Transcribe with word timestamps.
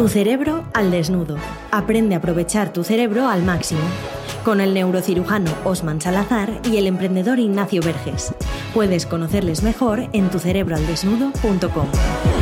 Tu 0.00 0.08
cerebro 0.08 0.64
al 0.72 0.90
desnudo. 0.90 1.36
Aprende 1.70 2.14
a 2.14 2.18
aprovechar 2.18 2.72
tu 2.72 2.84
cerebro 2.84 3.28
al 3.28 3.42
máximo. 3.42 3.82
Con 4.46 4.62
el 4.62 4.72
neurocirujano 4.72 5.50
Osman 5.62 6.00
Salazar 6.00 6.58
y 6.64 6.78
el 6.78 6.86
emprendedor 6.86 7.38
Ignacio 7.38 7.82
Verges. 7.82 8.32
Puedes 8.72 9.04
conocerles 9.04 9.62
mejor 9.62 10.08
en 10.14 10.30
tucerebroaldesnudo.com. 10.30 12.39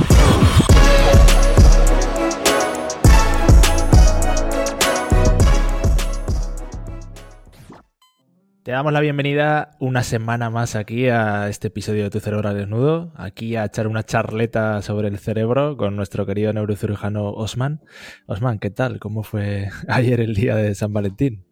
Te 8.68 8.72
damos 8.72 8.92
la 8.92 9.00
bienvenida 9.00 9.70
una 9.78 10.02
semana 10.02 10.50
más 10.50 10.76
aquí 10.76 11.08
a 11.08 11.48
este 11.48 11.68
episodio 11.68 12.02
de 12.02 12.10
Tu 12.10 12.20
Cerebro 12.20 12.50
al 12.50 12.54
Desnudo, 12.54 13.12
aquí 13.16 13.56
a 13.56 13.64
echar 13.64 13.86
una 13.86 14.02
charleta 14.02 14.82
sobre 14.82 15.08
el 15.08 15.18
cerebro 15.18 15.78
con 15.78 15.96
nuestro 15.96 16.26
querido 16.26 16.52
neurocirujano 16.52 17.30
Osman. 17.30 17.80
Osman, 18.26 18.58
¿qué 18.58 18.68
tal? 18.68 18.98
¿Cómo 18.98 19.22
fue 19.22 19.70
ayer 19.88 20.20
el 20.20 20.34
día 20.34 20.54
de 20.54 20.74
San 20.74 20.92
Valentín? 20.92 21.46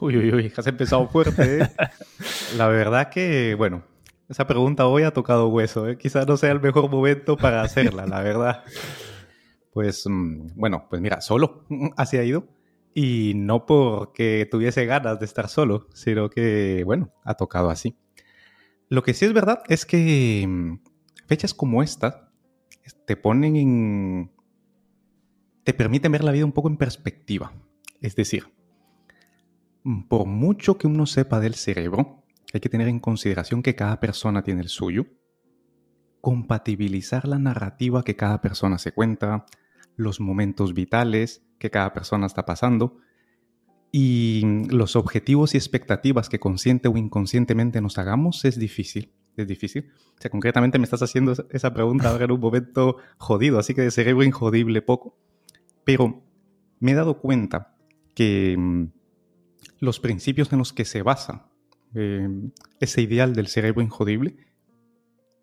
Uy, 0.00 0.18
uy, 0.18 0.34
uy, 0.34 0.52
has 0.54 0.66
empezado 0.66 1.08
fuerte. 1.08 1.62
¿eh? 1.62 1.70
la 2.58 2.66
verdad 2.68 3.08
que, 3.08 3.54
bueno, 3.54 3.84
esa 4.28 4.46
pregunta 4.46 4.86
hoy 4.86 5.04
ha 5.04 5.12
tocado 5.12 5.48
hueso. 5.48 5.88
¿eh? 5.88 5.96
Quizás 5.96 6.26
no 6.26 6.36
sea 6.36 6.50
el 6.50 6.60
mejor 6.60 6.90
momento 6.90 7.38
para 7.38 7.62
hacerla, 7.62 8.04
la 8.04 8.20
verdad. 8.20 8.64
Pues, 9.70 10.04
mm, 10.06 10.48
bueno, 10.56 10.88
pues 10.90 11.00
mira, 11.00 11.20
solo 11.20 11.64
así 11.96 12.16
ha 12.16 12.24
ido. 12.24 12.48
Y 13.00 13.34
no 13.36 13.64
porque 13.64 14.48
tuviese 14.50 14.84
ganas 14.84 15.20
de 15.20 15.24
estar 15.24 15.48
solo, 15.48 15.86
sino 15.94 16.28
que, 16.28 16.82
bueno, 16.84 17.12
ha 17.22 17.34
tocado 17.34 17.70
así. 17.70 17.96
Lo 18.88 19.04
que 19.04 19.14
sí 19.14 19.24
es 19.24 19.32
verdad 19.32 19.62
es 19.68 19.86
que 19.86 20.44
mm, 20.48 20.80
fechas 21.28 21.54
como 21.54 21.84
esta 21.84 22.32
te 23.06 23.14
ponen 23.14 23.54
en... 23.54 24.32
te 25.62 25.74
permiten 25.74 26.10
ver 26.10 26.24
la 26.24 26.32
vida 26.32 26.44
un 26.44 26.50
poco 26.50 26.66
en 26.66 26.76
perspectiva. 26.76 27.52
Es 28.00 28.16
decir, 28.16 28.52
mm, 29.84 30.08
por 30.08 30.26
mucho 30.26 30.76
que 30.76 30.88
uno 30.88 31.06
sepa 31.06 31.38
del 31.38 31.54
cerebro, 31.54 32.24
hay 32.52 32.58
que 32.58 32.68
tener 32.68 32.88
en 32.88 32.98
consideración 32.98 33.62
que 33.62 33.76
cada 33.76 34.00
persona 34.00 34.42
tiene 34.42 34.62
el 34.62 34.68
suyo, 34.68 35.06
compatibilizar 36.20 37.28
la 37.28 37.38
narrativa 37.38 38.02
que 38.02 38.16
cada 38.16 38.40
persona 38.40 38.76
se 38.76 38.90
cuenta, 38.90 39.46
los 39.94 40.18
momentos 40.18 40.74
vitales, 40.74 41.47
que 41.58 41.70
cada 41.70 41.92
persona 41.92 42.26
está 42.26 42.44
pasando 42.44 42.98
y 43.90 44.42
los 44.68 44.96
objetivos 44.96 45.54
y 45.54 45.56
expectativas 45.56 46.28
que 46.28 46.38
consciente 46.38 46.88
o 46.88 46.96
inconscientemente 46.96 47.80
nos 47.80 47.98
hagamos 47.98 48.44
es 48.44 48.58
difícil. 48.58 49.12
Es 49.36 49.46
difícil. 49.46 49.90
O 50.18 50.20
sea, 50.20 50.30
concretamente 50.30 50.78
me 50.78 50.84
estás 50.84 51.02
haciendo 51.02 51.32
esa 51.50 51.72
pregunta 51.72 52.10
ahora 52.10 52.24
en 52.24 52.32
un 52.32 52.40
momento 52.40 52.96
jodido, 53.18 53.58
así 53.58 53.72
que 53.72 53.82
de 53.82 53.90
cerebro 53.90 54.24
injodible 54.24 54.82
poco. 54.82 55.16
Pero 55.84 56.22
me 56.80 56.92
he 56.92 56.94
dado 56.94 57.20
cuenta 57.20 57.76
que 58.14 58.56
mm, 58.58 58.88
los 59.78 60.00
principios 60.00 60.52
en 60.52 60.58
los 60.58 60.72
que 60.72 60.84
se 60.84 61.02
basa 61.02 61.50
eh, 61.94 62.28
ese 62.80 63.00
ideal 63.00 63.34
del 63.34 63.46
cerebro 63.46 63.80
injodible 63.80 64.36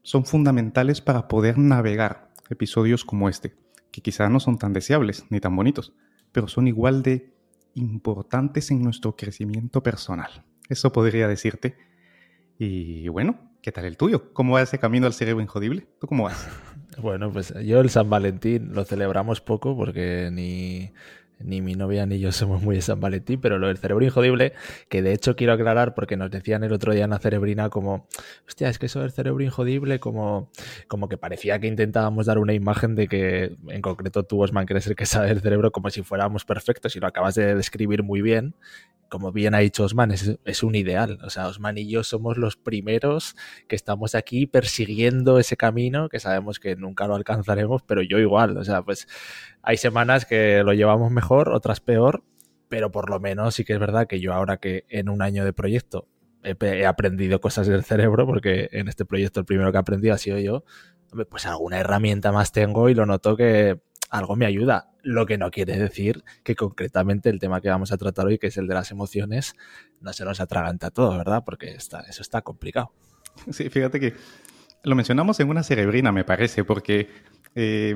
son 0.03 0.25
fundamentales 0.25 1.01
para 1.01 1.27
poder 1.27 1.57
navegar 1.57 2.31
episodios 2.49 3.05
como 3.05 3.29
este, 3.29 3.55
que 3.95 4.01
quizás 4.01 4.29
no 4.29 4.41
son 4.41 4.57
tan 4.57 4.73
deseables 4.73 5.23
ni 5.29 5.39
tan 5.39 5.55
bonitos, 5.55 5.93
pero 6.33 6.49
son 6.49 6.67
igual 6.67 7.01
de 7.01 7.33
importantes 7.75 8.69
en 8.69 8.81
nuestro 8.81 9.15
crecimiento 9.15 9.81
personal. 9.81 10.43
Eso 10.67 10.91
podría 10.91 11.29
decirte. 11.29 11.77
Y 12.57 13.07
bueno, 13.07 13.39
¿qué 13.61 13.71
tal 13.71 13.85
el 13.85 13.95
tuyo? 13.95 14.33
¿Cómo 14.33 14.55
va 14.55 14.61
ese 14.61 14.79
camino 14.79 15.07
al 15.07 15.13
cerebro 15.13 15.41
injodible? 15.41 15.87
¿Tú 15.99 16.07
cómo 16.07 16.25
vas? 16.25 16.47
Bueno, 16.97 17.29
pues 17.29 17.53
yo 17.65 17.81
el 17.81 17.89
San 17.89 18.09
Valentín 18.09 18.73
lo 18.73 18.85
celebramos 18.85 19.41
poco 19.41 19.75
porque 19.75 20.29
ni 20.31 20.93
ni 21.39 21.61
mi 21.61 21.75
novia 21.75 22.05
ni 22.05 22.19
yo 22.19 22.31
somos 22.31 22.61
muy 22.61 22.75
de 22.75 22.81
San 22.81 22.99
Valentín, 22.99 23.39
pero 23.41 23.57
lo 23.57 23.67
del 23.67 23.77
cerebro 23.77 24.05
injodible, 24.05 24.53
que 24.89 25.01
de 25.01 25.13
hecho 25.13 25.35
quiero 25.35 25.53
aclarar 25.53 25.93
porque 25.93 26.17
nos 26.17 26.31
decían 26.31 26.63
el 26.63 26.73
otro 26.73 26.93
día 26.93 27.05
en 27.05 27.11
la 27.11 27.19
cerebrina 27.19 27.69
como, 27.69 28.07
hostia, 28.47 28.69
es 28.69 28.79
que 28.79 28.87
eso 28.87 29.01
del 29.01 29.11
cerebro 29.11 29.43
injodible, 29.43 29.99
como, 29.99 30.49
como 30.87 31.09
que 31.09 31.17
parecía 31.17 31.59
que 31.59 31.67
intentábamos 31.67 32.25
dar 32.25 32.39
una 32.39 32.53
imagen 32.53 32.95
de 32.95 33.07
que, 33.07 33.55
en 33.67 33.81
concreto 33.81 34.23
tú, 34.23 34.41
Osman, 34.41 34.65
que 34.65 34.73
eres 34.73 34.87
el 34.87 34.95
que 34.95 35.05
sabe 35.05 35.27
del 35.27 35.41
cerebro, 35.41 35.71
como 35.71 35.89
si 35.89 36.01
fuéramos 36.01 36.45
perfectos 36.45 36.95
y 36.95 36.99
lo 36.99 37.07
acabas 37.07 37.35
de 37.35 37.55
describir 37.55 38.03
muy 38.03 38.21
bien 38.21 38.55
como 39.09 39.31
bien 39.31 39.53
ha 39.55 39.59
dicho 39.59 39.83
Osman, 39.83 40.11
es, 40.11 40.63
un 40.63 40.75
ideal. 40.75 41.19
O 41.23 41.29
sea, 41.29 41.47
Osman 41.47 41.77
y 41.77 41.87
yo 41.89 42.03
somos 42.03 42.37
los 42.37 42.55
primeros 42.55 43.35
que 43.67 43.75
estamos 43.75 44.15
aquí 44.15 44.47
persiguiendo 44.47 45.39
ese 45.39 45.57
camino, 45.57 46.09
que 46.09 46.19
sabemos 46.19 46.59
que 46.59 46.75
nunca 46.75 47.07
lo 47.07 47.15
alcanzaremos, 47.15 47.81
pero 47.83 48.01
yo 48.01 48.19
igual. 48.19 48.57
O 48.57 48.63
sea, 48.63 48.81
pues 48.83 49.07
hay 49.61 49.77
semanas 49.77 50.25
que 50.25 50.63
lo 50.63 50.73
llevamos 50.73 51.11
mejor, 51.11 51.49
otras 51.49 51.79
peor, 51.79 52.23
pero 52.69 52.91
por 52.91 53.09
lo 53.09 53.19
menos 53.19 53.55
sí 53.55 53.63
que 53.63 53.73
es 53.73 53.79
verdad 53.79 54.07
que 54.07 54.19
yo 54.19 54.33
ahora 54.33 54.57
que 54.57 54.85
en 54.89 55.09
un 55.09 55.21
año 55.21 55.45
de 55.45 55.53
proyecto 55.53 56.07
he, 56.43 56.55
he 56.59 56.85
aprendido 56.85 57.39
cosas 57.41 57.67
del 57.67 57.83
cerebro, 57.83 58.25
porque 58.25 58.69
en 58.71 58.87
este 58.87 59.05
proyecto 59.05 59.39
el 59.39 59.45
primero 59.45 59.71
que 59.71 59.77
he 59.77 59.81
aprendido 59.81 60.13
ha 60.13 60.17
sido 60.17 60.39
yo, 60.39 60.63
pues 61.29 61.45
alguna 61.45 61.79
herramienta 61.79 62.31
más 62.31 62.51
tengo 62.51 62.89
y 62.89 62.95
lo 62.95 63.05
noto 63.05 63.37
que 63.37 63.79
algo 64.09 64.35
me 64.35 64.45
ayuda. 64.45 64.91
Lo 65.01 65.25
que 65.25 65.37
no 65.37 65.51
quiere 65.51 65.77
decir 65.77 66.23
que 66.43 66.55
concretamente 66.55 67.29
el 67.29 67.39
tema 67.39 67.61
que 67.61 67.69
vamos 67.69 67.91
a 67.91 67.97
tratar 67.97 68.25
hoy, 68.25 68.37
que 68.37 68.47
es 68.47 68.57
el 68.57 68.67
de 68.67 68.73
las 68.73 68.91
emociones, 68.91 69.55
no 70.01 70.13
se 70.13 70.25
nos 70.25 70.39
atraganta 70.39 70.89
todo, 70.91 71.17
¿verdad? 71.17 71.43
Porque 71.45 71.75
eso 71.75 72.21
está 72.21 72.41
complicado. 72.41 72.91
Sí, 73.51 73.69
fíjate 73.69 73.99
que 73.99 74.13
lo 74.83 74.95
mencionamos 74.95 75.39
en 75.39 75.49
una 75.49 75.63
cerebrina, 75.63 76.11
me 76.11 76.23
parece, 76.23 76.63
porque 76.63 77.09
eh, 77.55 77.95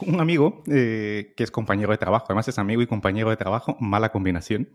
un 0.00 0.20
amigo 0.20 0.62
eh, 0.66 1.32
que 1.36 1.44
es 1.44 1.50
compañero 1.50 1.92
de 1.92 1.98
trabajo, 1.98 2.26
además 2.28 2.48
es 2.48 2.58
amigo 2.58 2.82
y 2.82 2.86
compañero 2.86 3.30
de 3.30 3.36
trabajo, 3.36 3.76
mala 3.80 4.10
combinación, 4.10 4.68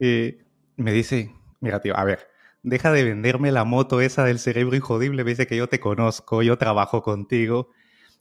eh, 0.00 0.44
me 0.76 0.92
dice, 0.92 1.32
mira 1.60 1.80
tío, 1.80 1.96
a 1.96 2.04
ver, 2.04 2.28
deja 2.62 2.92
de 2.92 3.04
venderme 3.04 3.52
la 3.52 3.64
moto 3.64 4.00
esa 4.00 4.24
del 4.24 4.38
cerebro 4.38 4.76
injodible, 4.76 5.24
me 5.24 5.30
dice 5.30 5.46
que 5.46 5.56
yo 5.56 5.68
te 5.68 5.80
conozco, 5.80 6.42
yo 6.42 6.56
trabajo 6.58 7.02
contigo, 7.02 7.70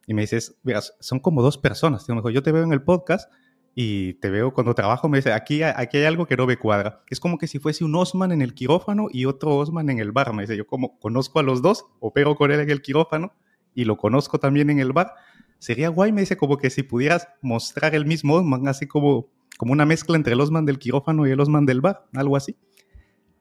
y 0.07 0.13
me 0.13 0.21
dices, 0.21 0.57
mira, 0.63 0.81
son 0.99 1.19
como 1.19 1.41
dos 1.41 1.57
personas. 1.57 2.05
Yo 2.31 2.43
te 2.43 2.51
veo 2.51 2.63
en 2.63 2.73
el 2.73 2.83
podcast 2.83 3.31
y 3.73 4.13
te 4.15 4.29
veo 4.29 4.53
cuando 4.53 4.73
trabajo, 4.73 5.09
me 5.09 5.17
dice, 5.17 5.33
aquí, 5.33 5.63
aquí 5.63 5.97
hay 5.97 6.05
algo 6.05 6.25
que 6.25 6.37
no 6.37 6.45
me 6.45 6.57
cuadra. 6.57 7.03
Es 7.09 7.19
como 7.19 7.37
que 7.37 7.47
si 7.47 7.59
fuese 7.59 7.83
un 7.83 7.95
Osman 7.95 8.31
en 8.31 8.41
el 8.41 8.53
quirófano 8.53 9.07
y 9.11 9.25
otro 9.25 9.55
Osman 9.57 9.89
en 9.89 9.99
el 9.99 10.11
bar. 10.11 10.33
Me 10.33 10.43
dice, 10.43 10.55
yo 10.55 10.65
como 10.65 10.97
conozco 10.99 11.39
a 11.39 11.43
los 11.43 11.61
dos, 11.61 11.85
opero 11.99 12.35
con 12.35 12.51
él 12.51 12.59
en 12.61 12.69
el 12.69 12.81
quirófano 12.81 13.33
y 13.73 13.85
lo 13.85 13.97
conozco 13.97 14.39
también 14.39 14.69
en 14.69 14.79
el 14.79 14.93
bar. 14.93 15.13
Sería 15.59 15.89
guay, 15.89 16.11
me 16.11 16.21
dice, 16.21 16.37
como 16.37 16.57
que 16.57 16.69
si 16.69 16.83
pudieras 16.83 17.27
mostrar 17.41 17.95
el 17.95 18.05
mismo 18.05 18.35
Osman, 18.35 18.67
así 18.67 18.87
como, 18.87 19.29
como 19.57 19.73
una 19.73 19.85
mezcla 19.85 20.15
entre 20.15 20.33
el 20.33 20.41
Osman 20.41 20.65
del 20.65 20.79
quirófano 20.79 21.27
y 21.27 21.31
el 21.31 21.39
Osman 21.39 21.65
del 21.65 21.81
bar, 21.81 22.05
algo 22.13 22.37
así. 22.37 22.55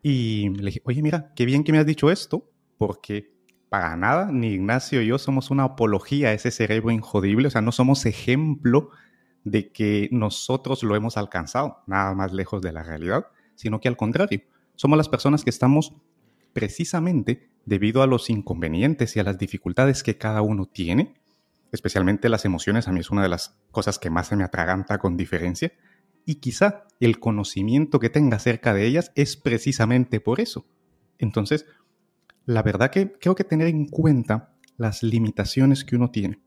Y 0.02 0.48
le 0.50 0.66
dije, 0.66 0.82
oye, 0.84 1.02
mira, 1.02 1.32
qué 1.36 1.44
bien 1.44 1.62
que 1.62 1.72
me 1.72 1.78
has 1.78 1.86
dicho 1.86 2.10
esto, 2.10 2.50
porque 2.76 3.33
para 3.74 3.96
nada, 3.96 4.30
ni 4.30 4.52
Ignacio 4.52 5.02
y 5.02 5.08
yo 5.08 5.18
somos 5.18 5.50
una 5.50 5.64
apología 5.64 6.28
a 6.28 6.32
ese 6.32 6.52
cerebro 6.52 6.92
injodible, 6.92 7.48
o 7.48 7.50
sea, 7.50 7.60
no 7.60 7.72
somos 7.72 8.06
ejemplo 8.06 8.90
de 9.42 9.72
que 9.72 10.08
nosotros 10.12 10.84
lo 10.84 10.94
hemos 10.94 11.16
alcanzado, 11.16 11.82
nada 11.88 12.14
más 12.14 12.32
lejos 12.32 12.62
de 12.62 12.70
la 12.70 12.84
realidad, 12.84 13.26
sino 13.56 13.80
que 13.80 13.88
al 13.88 13.96
contrario, 13.96 14.42
somos 14.76 14.96
las 14.96 15.08
personas 15.08 15.42
que 15.42 15.50
estamos 15.50 15.92
precisamente 16.52 17.50
debido 17.64 18.04
a 18.04 18.06
los 18.06 18.30
inconvenientes 18.30 19.16
y 19.16 19.18
a 19.18 19.24
las 19.24 19.38
dificultades 19.38 20.04
que 20.04 20.18
cada 20.18 20.40
uno 20.40 20.66
tiene, 20.66 21.16
especialmente 21.72 22.28
las 22.28 22.44
emociones, 22.44 22.86
a 22.86 22.92
mí 22.92 23.00
es 23.00 23.10
una 23.10 23.24
de 23.24 23.28
las 23.28 23.58
cosas 23.72 23.98
que 23.98 24.08
más 24.08 24.28
se 24.28 24.36
me 24.36 24.44
atraganta 24.44 24.98
con 24.98 25.16
diferencia, 25.16 25.72
y 26.24 26.36
quizá 26.36 26.84
el 27.00 27.18
conocimiento 27.18 27.98
que 27.98 28.08
tenga 28.08 28.36
acerca 28.36 28.72
de 28.72 28.86
ellas 28.86 29.10
es 29.16 29.36
precisamente 29.36 30.20
por 30.20 30.38
eso. 30.38 30.64
Entonces, 31.18 31.66
la 32.46 32.62
verdad 32.62 32.90
que 32.90 33.12
creo 33.12 33.34
que 33.34 33.44
tener 33.44 33.68
en 33.68 33.86
cuenta 33.86 34.54
las 34.76 35.02
limitaciones 35.02 35.84
que 35.84 35.96
uno 35.96 36.10
tiene 36.10 36.42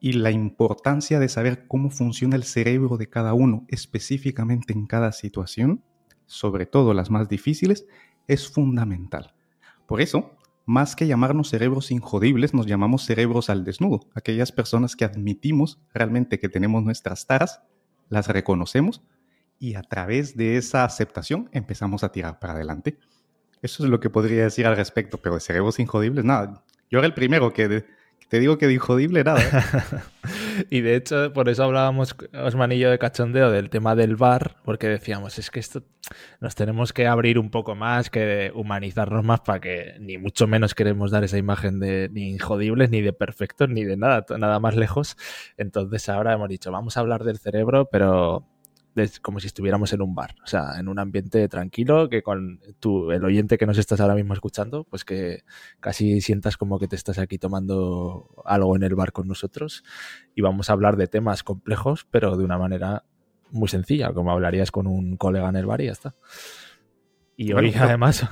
y 0.00 0.14
la 0.14 0.30
importancia 0.30 1.20
de 1.20 1.28
saber 1.28 1.66
cómo 1.68 1.90
funciona 1.90 2.34
el 2.34 2.42
cerebro 2.42 2.96
de 2.96 3.08
cada 3.08 3.34
uno 3.34 3.64
específicamente 3.68 4.72
en 4.72 4.86
cada 4.86 5.12
situación, 5.12 5.84
sobre 6.26 6.66
todo 6.66 6.92
las 6.92 7.10
más 7.10 7.28
difíciles, 7.28 7.86
es 8.26 8.48
fundamental. 8.48 9.34
Por 9.86 10.00
eso, 10.00 10.32
más 10.64 10.96
que 10.96 11.06
llamarnos 11.06 11.50
cerebros 11.50 11.90
injodibles, 11.90 12.52
nos 12.52 12.66
llamamos 12.66 13.04
cerebros 13.04 13.50
al 13.50 13.64
desnudo, 13.64 14.08
aquellas 14.14 14.50
personas 14.50 14.96
que 14.96 15.04
admitimos 15.04 15.80
realmente 15.92 16.38
que 16.38 16.48
tenemos 16.48 16.82
nuestras 16.82 17.26
taras, 17.26 17.62
las 18.08 18.26
reconocemos 18.28 19.04
y 19.58 19.74
a 19.74 19.82
través 19.82 20.36
de 20.36 20.56
esa 20.56 20.84
aceptación 20.84 21.48
empezamos 21.52 22.02
a 22.02 22.10
tirar 22.10 22.40
para 22.40 22.54
adelante. 22.54 22.98
Eso 23.62 23.84
es 23.84 23.90
lo 23.90 24.00
que 24.00 24.10
podría 24.10 24.42
decir 24.42 24.66
al 24.66 24.76
respecto, 24.76 25.18
pero 25.18 25.36
de 25.36 25.40
cerebros 25.40 25.78
injodibles, 25.78 26.24
nada. 26.24 26.64
Yo 26.90 26.98
era 26.98 27.06
el 27.06 27.14
primero 27.14 27.52
que, 27.52 27.84
te 28.28 28.40
digo 28.40 28.58
que 28.58 28.66
de 28.66 28.74
injodible 28.74 29.24
nada. 29.24 29.40
Y 30.70 30.82
de 30.82 30.96
hecho, 30.96 31.32
por 31.32 31.48
eso 31.48 31.64
hablábamos, 31.64 32.14
Osmanillo, 32.34 32.90
de 32.90 32.98
cachondeo 32.98 33.50
del 33.50 33.70
tema 33.70 33.96
del 33.96 34.16
bar, 34.16 34.56
porque 34.64 34.86
decíamos, 34.86 35.38
es 35.38 35.50
que 35.50 35.60
esto 35.60 35.82
nos 36.40 36.54
tenemos 36.54 36.92
que 36.92 37.06
abrir 37.06 37.38
un 37.38 37.50
poco 37.50 37.74
más, 37.74 38.10
que 38.10 38.52
humanizarnos 38.54 39.24
más 39.24 39.40
para 39.40 39.60
que 39.60 39.96
ni 39.98 40.18
mucho 40.18 40.46
menos 40.46 40.74
queremos 40.74 41.10
dar 41.10 41.24
esa 41.24 41.38
imagen 41.38 41.80
de 41.80 42.10
ni 42.12 42.30
injodibles, 42.30 42.90
ni 42.90 43.00
de 43.00 43.14
perfectos, 43.14 43.70
ni 43.70 43.84
de 43.84 43.96
nada, 43.96 44.26
nada 44.38 44.60
más 44.60 44.76
lejos. 44.76 45.16
Entonces 45.56 46.08
ahora 46.10 46.34
hemos 46.34 46.50
dicho, 46.50 46.70
vamos 46.70 46.96
a 46.96 47.00
hablar 47.00 47.24
del 47.24 47.38
cerebro, 47.38 47.88
pero 47.90 48.46
como 49.22 49.40
si 49.40 49.46
estuviéramos 49.46 49.92
en 49.92 50.02
un 50.02 50.14
bar, 50.14 50.34
o 50.44 50.46
sea, 50.46 50.78
en 50.78 50.88
un 50.88 50.98
ambiente 50.98 51.48
tranquilo, 51.48 52.08
que 52.08 52.22
con 52.22 52.60
tu, 52.78 53.10
el 53.10 53.24
oyente 53.24 53.58
que 53.58 53.66
nos 53.66 53.78
estás 53.78 54.00
ahora 54.00 54.14
mismo 54.14 54.34
escuchando, 54.34 54.84
pues 54.84 55.04
que 55.04 55.44
casi 55.80 56.20
sientas 56.20 56.56
como 56.56 56.78
que 56.78 56.88
te 56.88 56.96
estás 56.96 57.18
aquí 57.18 57.38
tomando 57.38 58.28
algo 58.44 58.76
en 58.76 58.82
el 58.82 58.94
bar 58.94 59.12
con 59.12 59.28
nosotros 59.28 59.82
y 60.34 60.42
vamos 60.42 60.68
a 60.68 60.74
hablar 60.74 60.96
de 60.96 61.06
temas 61.06 61.42
complejos, 61.42 62.06
pero 62.10 62.36
de 62.36 62.44
una 62.44 62.58
manera 62.58 63.04
muy 63.50 63.68
sencilla, 63.68 64.12
como 64.12 64.32
hablarías 64.32 64.70
con 64.70 64.86
un 64.86 65.16
colega 65.16 65.48
en 65.48 65.56
el 65.56 65.66
bar 65.66 65.80
y 65.80 65.86
ya 65.86 65.92
está. 65.92 66.14
Y 67.36 67.52
hoy 67.52 67.74
además... 67.74 68.26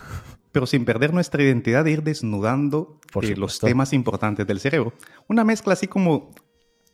Pero 0.52 0.66
sin 0.66 0.84
perder 0.84 1.14
nuestra 1.14 1.44
identidad 1.44 1.84
de 1.84 1.92
ir 1.92 2.02
desnudando 2.02 2.98
eh, 3.22 3.36
los 3.36 3.60
temas 3.60 3.92
importantes 3.92 4.44
del 4.48 4.58
cerebro. 4.58 4.92
Una 5.28 5.44
mezcla 5.44 5.74
así 5.74 5.86
como 5.86 6.32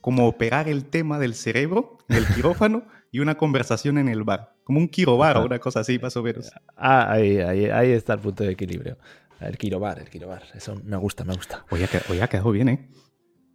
como 0.07 0.29
operar 0.29 0.69
el 0.69 0.85
tema 0.85 1.19
del 1.19 1.35
cerebro 1.35 1.99
en 2.09 2.19
el 2.19 2.27
quirófano 2.37 2.85
y 3.11 3.19
una 3.19 3.35
conversación 3.35 3.99
en 3.99 4.07
el 4.07 4.23
bar. 4.23 4.55
Como 4.63 4.79
un 4.79 4.87
quirobar 4.87 5.37
o 5.37 5.45
una 5.45 5.59
cosa 5.59 5.81
así, 5.81 5.99
más 5.99 6.17
o 6.17 6.23
menos. 6.23 6.53
Ah, 6.77 7.11
ahí, 7.11 7.39
ahí, 7.39 7.65
ahí 7.65 7.91
está 7.91 8.13
el 8.13 8.21
punto 8.21 8.45
de 8.45 8.53
equilibrio. 8.53 8.99
El 9.41 9.59
quirobar, 9.59 9.99
el 9.99 10.09
quirobar. 10.09 10.45
Eso 10.55 10.81
me 10.85 10.97
gusta, 10.97 11.25
me 11.25 11.35
gusta. 11.35 11.67
Oye, 11.71 11.89
ha 12.23 12.29
quedado 12.29 12.53
bien, 12.53 12.69
¿eh? 12.69 12.89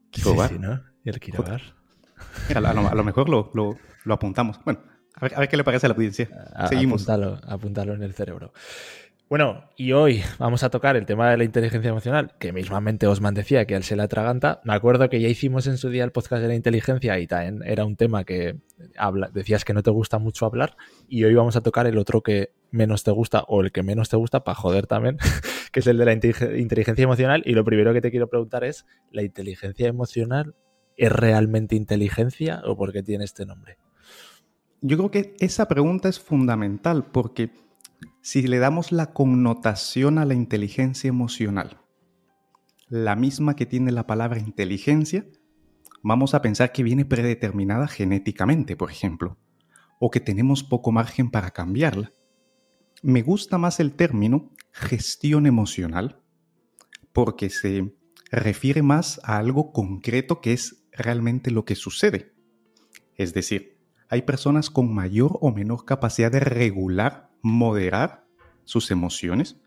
Quirobar. 0.10 0.50
Sí, 0.50 0.60
¿no? 0.60 0.84
El 1.06 1.22
quirobar. 1.22 1.62
Mira, 2.50 2.70
a, 2.70 2.96
lo, 2.96 3.04
mejor 3.06 3.30
lo, 3.30 3.50
lo, 3.54 3.78
lo, 4.04 4.14
apuntamos. 4.14 4.60
Bueno, 4.66 4.82
a 5.16 5.22
ver, 5.22 5.36
a 5.36 5.40
ver, 5.40 5.48
qué 5.48 5.56
le 5.56 5.64
parece 5.64 5.86
a 5.86 5.90
la 5.90 5.96
audiencia. 5.96 6.28
Seguimos. 6.68 7.04
Apúntalo, 7.04 7.40
apúntalo 7.48 7.94
en 7.94 8.04
el 8.04 8.14
cerebro. 8.14 8.52
Bueno, 9.32 9.64
y 9.78 9.94
hoy 9.94 10.22
vamos 10.40 10.62
a 10.62 10.70
tocar 10.70 10.98
el 10.98 11.06
tema 11.06 11.32
de 11.32 11.38
la 11.38 11.46
inteligencia 11.46 11.88
emocional, 11.88 12.34
que 12.38 12.52
mismamente 12.52 13.08
Osman 13.08 13.34
decía 13.34 13.66
que 13.66 13.76
él 13.76 13.84
se 13.84 13.96
la 13.96 14.04
atraganta. 14.04 14.60
Me 14.66 14.74
acuerdo 14.74 15.08
que 15.08 15.22
ya 15.22 15.30
hicimos 15.30 15.68
en 15.68 15.78
su 15.78 15.88
día 15.90 16.04
el 16.04 16.12
podcast 16.12 16.42
de 16.42 16.50
la 16.50 16.56
inteligencia 16.56 17.18
y 17.18 17.28
también 17.28 17.62
era 17.64 17.86
un 17.86 17.96
tema 17.96 18.26
que 18.26 18.58
habla, 18.98 19.30
decías 19.34 19.64
que 19.64 19.74
no 19.74 19.84
te 19.84 19.90
gusta 19.90 20.20
mucho 20.20 20.46
hablar, 20.46 20.76
y 21.08 21.24
hoy 21.24 21.34
vamos 21.34 21.56
a 21.56 21.62
tocar 21.62 21.88
el 21.88 21.98
otro 21.98 22.22
que 22.22 22.52
menos 22.72 23.06
te 23.06 23.12
gusta 23.12 23.46
o 23.48 23.62
el 23.62 23.72
que 23.72 23.84
menos 23.84 24.10
te 24.10 24.18
gusta, 24.18 24.44
para 24.44 24.56
joder 24.56 24.86
también, 24.86 25.18
que 25.72 25.80
es 25.80 25.88
el 25.88 25.98
de 25.98 26.04
la 26.04 26.12
inteligencia 26.12 27.04
emocional. 27.04 27.42
Y 27.46 27.54
lo 27.54 27.64
primero 27.64 27.94
que 27.94 28.02
te 28.02 28.12
quiero 28.12 28.28
preguntar 28.28 28.66
es, 28.66 28.86
¿la 29.12 29.24
inteligencia 29.24 29.88
emocional 29.88 30.56
es 30.98 31.10
realmente 31.10 31.78
inteligencia 31.78 32.62
o 32.66 32.76
por 32.76 32.92
qué 32.92 33.02
tiene 33.02 33.24
este 33.24 33.46
nombre? 33.46 33.78
Yo 34.82 34.98
creo 34.98 35.10
que 35.10 35.36
esa 35.40 35.70
pregunta 35.70 36.10
es 36.10 36.20
fundamental 36.20 37.06
porque 37.14 37.71
si 38.22 38.44
le 38.44 38.60
damos 38.60 38.92
la 38.92 39.14
connotación 39.14 40.20
a 40.20 40.26
la 40.26 40.36
inteligencia 40.36 41.08
emocional, 41.08 41.82
la 42.88 43.16
misma 43.16 43.56
que 43.56 43.66
tiene 43.66 43.92
la 43.92 44.06
palabra 44.06 44.40
inteligencia, 44.40 45.26
vamos 46.04 46.34
a 46.34 46.42
pensar 46.42 46.72
que 46.72 46.84
viene 46.84 47.04
predeterminada 47.04 47.88
genéticamente, 47.88 48.76
por 48.76 48.92
ejemplo, 48.92 49.38
o 50.00 50.12
que 50.12 50.20
tenemos 50.20 50.64
poco 50.64 50.92
margen 50.92 51.32
para 51.32 51.52
cambiarla. 51.52 52.12
Me 53.02 53.24
gusta 53.24 53.58
más 53.58 53.80
el 53.80 53.94
término 53.94 54.52
gestión 54.72 55.48
emocional 55.48 56.22
porque 57.14 57.50
se 57.50 57.96
refiere 58.32 58.84
más 58.84 59.20
a 59.24 59.38
algo 59.38 59.74
concreto 59.74 60.42
que 60.42 60.54
es 60.54 60.86
realmente 60.92 61.50
lo 61.50 61.66
que 61.66 61.76
sucede. 61.76 62.34
Es 63.16 63.34
decir, 63.34 63.80
hay 64.10 64.22
personas 64.22 64.70
con 64.70 64.94
mayor 64.94 65.40
o 65.42 65.52
menor 65.52 65.86
capacidad 65.86 66.32
de 66.32 66.40
regular 66.40 67.31
moderar 67.42 68.26
sus 68.64 68.92
emociones 68.92 69.58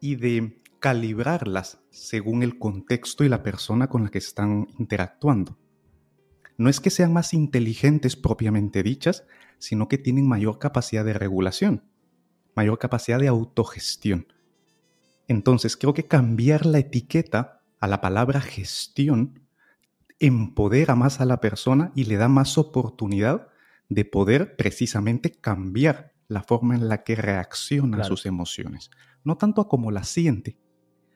y 0.00 0.16
de 0.16 0.60
calibrarlas 0.80 1.80
según 1.90 2.42
el 2.42 2.58
contexto 2.58 3.24
y 3.24 3.28
la 3.28 3.42
persona 3.42 3.88
con 3.88 4.04
la 4.04 4.10
que 4.10 4.18
están 4.18 4.68
interactuando. 4.78 5.56
No 6.56 6.68
es 6.68 6.80
que 6.80 6.90
sean 6.90 7.12
más 7.12 7.34
inteligentes 7.34 8.16
propiamente 8.16 8.82
dichas, 8.82 9.24
sino 9.58 9.88
que 9.88 9.98
tienen 9.98 10.28
mayor 10.28 10.58
capacidad 10.58 11.04
de 11.04 11.14
regulación, 11.14 11.84
mayor 12.54 12.78
capacidad 12.78 13.18
de 13.18 13.28
autogestión. 13.28 14.26
Entonces 15.26 15.76
creo 15.76 15.94
que 15.94 16.06
cambiar 16.06 16.66
la 16.66 16.78
etiqueta 16.78 17.62
a 17.80 17.88
la 17.88 18.00
palabra 18.00 18.40
gestión 18.40 19.40
empodera 20.20 20.94
más 20.94 21.20
a 21.20 21.24
la 21.24 21.40
persona 21.40 21.92
y 21.94 22.04
le 22.04 22.16
da 22.16 22.28
más 22.28 22.56
oportunidad 22.58 23.48
de 23.88 24.04
poder 24.04 24.56
precisamente 24.56 25.32
cambiar 25.32 26.13
la 26.28 26.42
forma 26.42 26.74
en 26.74 26.88
la 26.88 27.02
que 27.02 27.16
reacciona 27.16 27.98
a 27.98 28.04
sus 28.04 28.26
emociones, 28.26 28.90
no 29.24 29.36
tanto 29.36 29.60
a 29.60 29.68
cómo 29.68 29.90
las 29.90 30.08
siente, 30.08 30.56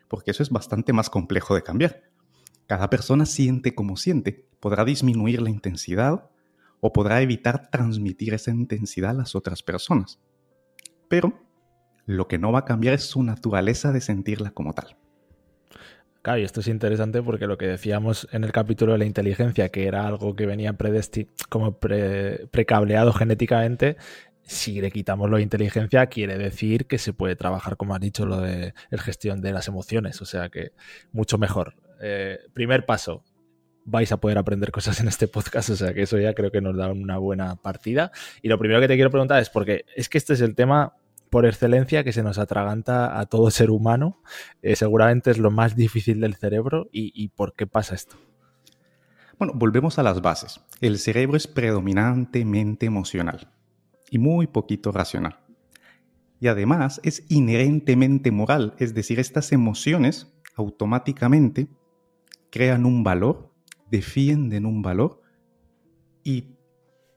porque 0.08 0.30
eso 0.30 0.42
es 0.42 0.50
bastante 0.50 0.92
más 0.92 1.10
complejo 1.10 1.54
de 1.54 1.62
cambiar. 1.62 2.02
Cada 2.66 2.90
persona 2.90 3.26
siente 3.26 3.74
como 3.74 3.96
siente, 3.96 4.46
podrá 4.60 4.84
disminuir 4.84 5.40
la 5.40 5.50
intensidad 5.50 6.30
o 6.80 6.92
podrá 6.92 7.22
evitar 7.22 7.70
transmitir 7.70 8.34
esa 8.34 8.50
intensidad 8.50 9.10
a 9.10 9.14
las 9.14 9.34
otras 9.34 9.62
personas. 9.62 10.20
Pero 11.08 11.40
lo 12.06 12.28
que 12.28 12.38
no 12.38 12.52
va 12.52 12.60
a 12.60 12.64
cambiar 12.64 12.94
es 12.94 13.04
su 13.04 13.22
naturaleza 13.22 13.92
de 13.92 14.00
sentirla 14.00 14.50
como 14.50 14.74
tal. 14.74 14.96
Claro, 16.22 16.40
y 16.40 16.44
esto 16.44 16.60
es 16.60 16.68
interesante 16.68 17.22
porque 17.22 17.46
lo 17.46 17.56
que 17.56 17.66
decíamos 17.66 18.28
en 18.32 18.44
el 18.44 18.52
capítulo 18.52 18.92
de 18.92 18.98
la 18.98 19.04
inteligencia, 19.04 19.68
que 19.70 19.86
era 19.86 20.06
algo 20.06 20.34
que 20.34 20.46
venía 20.46 20.72
predesti 20.72 21.28
como 21.48 21.78
precableado 21.78 23.12
genéticamente, 23.12 23.96
si 24.48 24.80
le 24.80 24.90
quitamos 24.90 25.30
de 25.30 25.42
inteligencia, 25.42 26.06
quiere 26.06 26.38
decir 26.38 26.86
que 26.86 26.96
se 26.96 27.12
puede 27.12 27.36
trabajar, 27.36 27.76
como 27.76 27.94
has 27.94 28.00
dicho, 28.00 28.24
lo 28.24 28.40
de 28.40 28.72
la 28.88 28.98
gestión 28.98 29.42
de 29.42 29.52
las 29.52 29.68
emociones. 29.68 30.22
O 30.22 30.24
sea 30.24 30.48
que 30.48 30.72
mucho 31.12 31.36
mejor. 31.36 31.74
Eh, 32.00 32.38
primer 32.54 32.86
paso, 32.86 33.22
vais 33.84 34.10
a 34.10 34.16
poder 34.16 34.38
aprender 34.38 34.70
cosas 34.72 35.00
en 35.00 35.08
este 35.08 35.28
podcast, 35.28 35.68
o 35.68 35.76
sea 35.76 35.92
que 35.92 36.02
eso 36.02 36.18
ya 36.18 36.32
creo 36.32 36.50
que 36.50 36.62
nos 36.62 36.74
da 36.78 36.90
una 36.90 37.18
buena 37.18 37.56
partida. 37.56 38.10
Y 38.40 38.48
lo 38.48 38.58
primero 38.58 38.80
que 38.80 38.88
te 38.88 38.94
quiero 38.94 39.10
preguntar 39.10 39.42
es, 39.42 39.50
porque 39.50 39.84
es 39.94 40.08
que 40.08 40.16
este 40.16 40.32
es 40.32 40.40
el 40.40 40.54
tema 40.54 40.94
por 41.28 41.44
excelencia 41.44 42.02
que 42.02 42.14
se 42.14 42.22
nos 42.22 42.38
atraganta 42.38 43.20
a 43.20 43.26
todo 43.26 43.50
ser 43.50 43.70
humano, 43.70 44.22
eh, 44.62 44.76
seguramente 44.76 45.30
es 45.30 45.36
lo 45.36 45.50
más 45.50 45.76
difícil 45.76 46.20
del 46.20 46.36
cerebro 46.36 46.88
y 46.90 47.28
por 47.28 47.54
qué 47.54 47.66
pasa 47.66 47.94
esto. 47.94 48.16
Bueno, 49.38 49.52
volvemos 49.54 49.98
a 49.98 50.02
las 50.02 50.22
bases. 50.22 50.62
El 50.80 50.98
cerebro 50.98 51.36
es 51.36 51.46
predominantemente 51.46 52.86
emocional 52.86 53.52
y 54.10 54.18
muy 54.18 54.46
poquito 54.46 54.92
racional. 54.92 55.40
Y 56.40 56.48
además 56.48 57.00
es 57.02 57.24
inherentemente 57.28 58.30
moral, 58.30 58.74
es 58.78 58.94
decir, 58.94 59.18
estas 59.18 59.52
emociones 59.52 60.32
automáticamente 60.56 61.68
crean 62.50 62.86
un 62.86 63.02
valor, 63.02 63.52
defienden 63.90 64.66
un 64.66 64.82
valor 64.82 65.22
y 66.22 66.56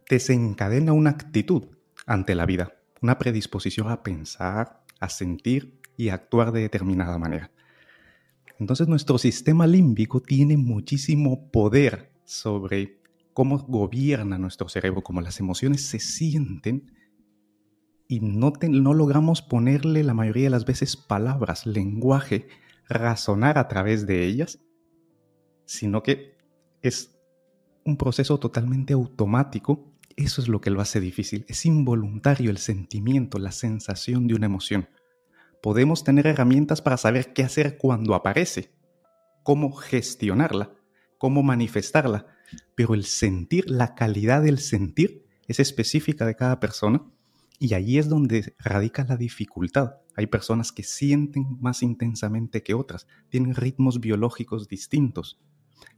desencadena 0.09 0.93
una 0.93 1.11
actitud 1.11 1.65
ante 2.05 2.35
la 2.35 2.45
vida, 2.45 2.73
una 3.01 3.17
predisposición 3.17 3.89
a 3.89 4.03
pensar, 4.03 4.83
a 4.99 5.09
sentir 5.09 5.79
y 5.97 6.09
a 6.09 6.15
actuar 6.15 6.51
de 6.51 6.61
determinada 6.61 7.17
manera. 7.17 7.51
Entonces 8.59 8.87
nuestro 8.87 9.17
sistema 9.17 9.65
límbico 9.65 10.21
tiene 10.21 10.57
muchísimo 10.57 11.49
poder 11.51 12.11
sobre 12.25 13.00
cómo 13.33 13.59
gobierna 13.59 14.37
nuestro 14.37 14.69
cerebro, 14.69 15.03
cómo 15.03 15.21
las 15.21 15.39
emociones 15.39 15.85
se 15.85 15.99
sienten 15.99 16.91
y 18.07 18.19
no, 18.19 18.51
no 18.61 18.93
logramos 18.93 19.41
ponerle 19.41 20.03
la 20.03 20.13
mayoría 20.13 20.43
de 20.45 20.49
las 20.49 20.65
veces 20.65 20.97
palabras, 20.97 21.65
lenguaje, 21.65 22.47
razonar 22.89 23.57
a 23.57 23.67
través 23.69 24.05
de 24.05 24.25
ellas, 24.25 24.59
sino 25.65 26.03
que 26.03 26.35
es 26.81 27.17
un 27.85 27.95
proceso 27.95 28.37
totalmente 28.37 28.93
automático. 28.93 29.93
Eso 30.17 30.41
es 30.41 30.49
lo 30.49 30.59
que 30.59 30.71
lo 30.71 30.81
hace 30.81 30.99
difícil. 30.99 31.45
Es 31.47 31.65
involuntario 31.65 32.51
el 32.51 32.57
sentimiento, 32.57 33.39
la 33.39 33.53
sensación 33.53 34.27
de 34.27 34.35
una 34.35 34.47
emoción. 34.47 34.89
Podemos 35.61 36.03
tener 36.03 36.27
herramientas 36.27 36.81
para 36.81 36.97
saber 36.97 37.31
qué 37.33 37.43
hacer 37.43 37.77
cuando 37.77 38.13
aparece, 38.13 38.73
cómo 39.43 39.71
gestionarla, 39.71 40.73
cómo 41.17 41.43
manifestarla, 41.43 42.27
pero 42.75 42.93
el 42.93 43.05
sentir, 43.05 43.69
la 43.69 43.95
calidad 43.95 44.43
del 44.43 44.59
sentir 44.59 45.25
es 45.47 45.59
específica 45.59 46.25
de 46.25 46.35
cada 46.35 46.59
persona 46.59 47.03
y 47.59 47.73
ahí 47.73 47.97
es 47.97 48.09
donde 48.09 48.55
radica 48.59 49.05
la 49.07 49.17
dificultad. 49.17 49.97
Hay 50.15 50.27
personas 50.27 50.71
que 50.71 50.83
sienten 50.83 51.57
más 51.59 51.83
intensamente 51.83 52.63
que 52.63 52.73
otras, 52.73 53.07
tienen 53.29 53.55
ritmos 53.55 53.99
biológicos 53.99 54.67
distintos, 54.67 55.39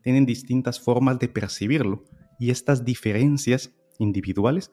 tienen 0.02 0.26
distintas 0.26 0.80
formas 0.80 1.20
de 1.20 1.30
percibirlo 1.30 2.04
y 2.40 2.52
estas 2.52 2.84
diferencias 2.84 3.72
individuales 4.00 4.72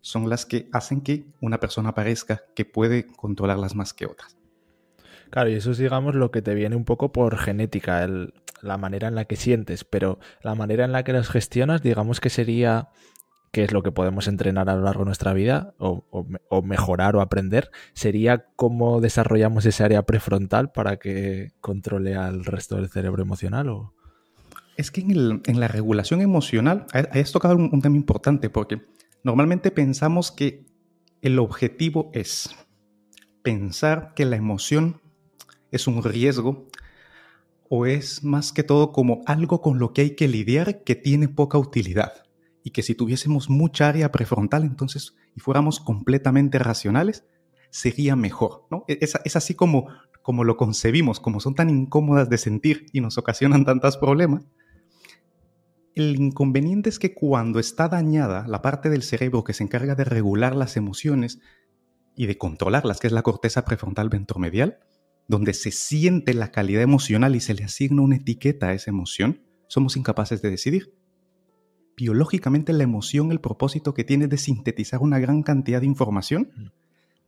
son 0.00 0.28
las 0.30 0.46
que 0.46 0.68
hacen 0.72 1.02
que 1.02 1.26
una 1.40 1.60
persona 1.60 1.94
parezca 1.94 2.42
que 2.54 2.64
puede 2.64 3.06
controlarlas 3.06 3.74
más 3.74 3.92
que 3.92 4.06
otras. 4.06 4.36
Claro, 5.30 5.50
y 5.50 5.54
eso 5.54 5.70
es, 5.70 5.78
digamos, 5.78 6.14
lo 6.14 6.30
que 6.30 6.42
te 6.42 6.54
viene 6.54 6.74
un 6.74 6.84
poco 6.84 7.12
por 7.12 7.36
genética. 7.38 8.02
El, 8.02 8.34
la 8.62 8.78
manera 8.78 9.08
en 9.08 9.14
la 9.14 9.24
que 9.24 9.36
sientes, 9.36 9.84
pero 9.84 10.18
la 10.42 10.54
manera 10.54 10.84
en 10.84 10.92
la 10.92 11.04
que 11.04 11.12
los 11.12 11.28
gestionas, 11.28 11.82
digamos 11.82 12.20
que 12.20 12.30
sería 12.30 12.88
que 13.52 13.64
es 13.64 13.72
lo 13.72 13.82
que 13.82 13.90
podemos 13.90 14.28
entrenar 14.28 14.70
a 14.70 14.76
lo 14.76 14.82
largo 14.82 15.00
de 15.00 15.06
nuestra 15.06 15.32
vida 15.32 15.74
o, 15.78 16.04
mejorar 16.62 17.16
o 17.16 17.20
aprender, 17.20 17.70
sería 17.94 18.46
cómo 18.54 19.00
desarrollamos 19.00 19.66
ese 19.66 19.82
área 19.82 20.02
prefrontal 20.02 20.70
para 20.70 20.98
que 20.98 21.52
controle 21.60 22.14
al 22.14 22.44
resto 22.44 22.76
del 22.76 22.88
cerebro 22.88 23.22
emocional. 23.22 23.68
¿o? 23.70 23.94
Es 24.76 24.92
que 24.92 25.00
en, 25.00 25.60
la 25.60 25.66
regulación 25.66 26.20
emocional, 26.20 26.86
has 26.92 27.32
tocado 27.32 27.56
un 27.56 27.82
tema 27.82 27.96
importante 27.96 28.50
porque 28.50 28.82
normalmente 29.24 29.72
pensamos 29.72 30.30
que 30.30 30.64
el 31.20 31.38
objetivo 31.38 32.10
es 32.14 32.54
pensar 33.42 34.12
que 34.14 34.26
la 34.26 34.36
emoción 34.36 35.00
es 35.70 35.86
un 35.86 36.02
riesgo 36.02 36.68
o 37.72 37.86
es 37.86 38.24
más 38.24 38.52
que 38.52 38.64
todo 38.64 38.90
como 38.90 39.22
algo 39.26 39.62
con 39.62 39.78
lo 39.78 39.92
que 39.92 40.00
hay 40.00 40.16
que 40.16 40.26
lidiar 40.26 40.82
que 40.82 40.96
tiene 40.96 41.28
poca 41.28 41.56
utilidad 41.56 42.24
y 42.64 42.70
que 42.70 42.82
si 42.82 42.96
tuviésemos 42.96 43.48
mucha 43.48 43.88
área 43.88 44.10
prefrontal 44.10 44.64
entonces 44.64 45.14
y 45.36 45.40
fuéramos 45.40 45.78
completamente 45.78 46.58
racionales 46.58 47.24
sería 47.70 48.16
mejor, 48.16 48.66
¿no? 48.72 48.84
E-, 48.88 48.98
es, 49.00 49.16
es 49.24 49.36
así 49.36 49.54
como, 49.54 49.86
como 50.20 50.42
lo 50.42 50.56
concebimos, 50.56 51.20
como 51.20 51.38
son 51.38 51.54
tan 51.54 51.70
incómodas 51.70 52.28
de 52.28 52.38
sentir 52.38 52.86
y 52.92 53.00
nos 53.00 53.18
ocasionan 53.18 53.64
tantos 53.64 53.96
problemas. 53.96 54.42
El 55.94 56.16
inconveniente 56.16 56.88
es 56.88 56.98
que 56.98 57.14
cuando 57.14 57.60
está 57.60 57.88
dañada 57.88 58.48
la 58.48 58.62
parte 58.62 58.90
del 58.90 59.04
cerebro 59.04 59.44
que 59.44 59.54
se 59.54 59.62
encarga 59.62 59.94
de 59.94 60.04
regular 60.04 60.56
las 60.56 60.76
emociones 60.76 61.38
y 62.16 62.26
de 62.26 62.36
controlarlas, 62.36 62.98
que 62.98 63.06
es 63.06 63.12
la 63.12 63.22
corteza 63.22 63.64
prefrontal 63.64 64.08
ventromedial, 64.08 64.80
donde 65.30 65.54
se 65.54 65.70
siente 65.70 66.34
la 66.34 66.50
calidad 66.50 66.82
emocional 66.82 67.36
y 67.36 67.40
se 67.40 67.54
le 67.54 67.62
asigna 67.62 68.02
una 68.02 68.16
etiqueta 68.16 68.66
a 68.66 68.72
esa 68.72 68.90
emoción, 68.90 69.44
somos 69.68 69.96
incapaces 69.96 70.42
de 70.42 70.50
decidir. 70.50 70.92
Biológicamente 71.96 72.72
la 72.72 72.82
emoción, 72.82 73.30
el 73.30 73.40
propósito 73.40 73.94
que 73.94 74.02
tiene 74.02 74.26
de 74.26 74.38
sintetizar 74.38 75.02
una 75.02 75.20
gran 75.20 75.44
cantidad 75.44 75.82
de 75.82 75.86
información, 75.86 76.72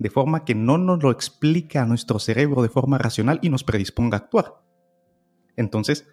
de 0.00 0.10
forma 0.10 0.44
que 0.44 0.56
no 0.56 0.78
nos 0.78 1.00
lo 1.00 1.12
explica 1.12 1.82
a 1.82 1.86
nuestro 1.86 2.18
cerebro 2.18 2.62
de 2.62 2.70
forma 2.70 2.98
racional 2.98 3.38
y 3.40 3.50
nos 3.50 3.62
predisponga 3.62 4.16
a 4.16 4.20
actuar. 4.22 4.64
Entonces, 5.56 6.08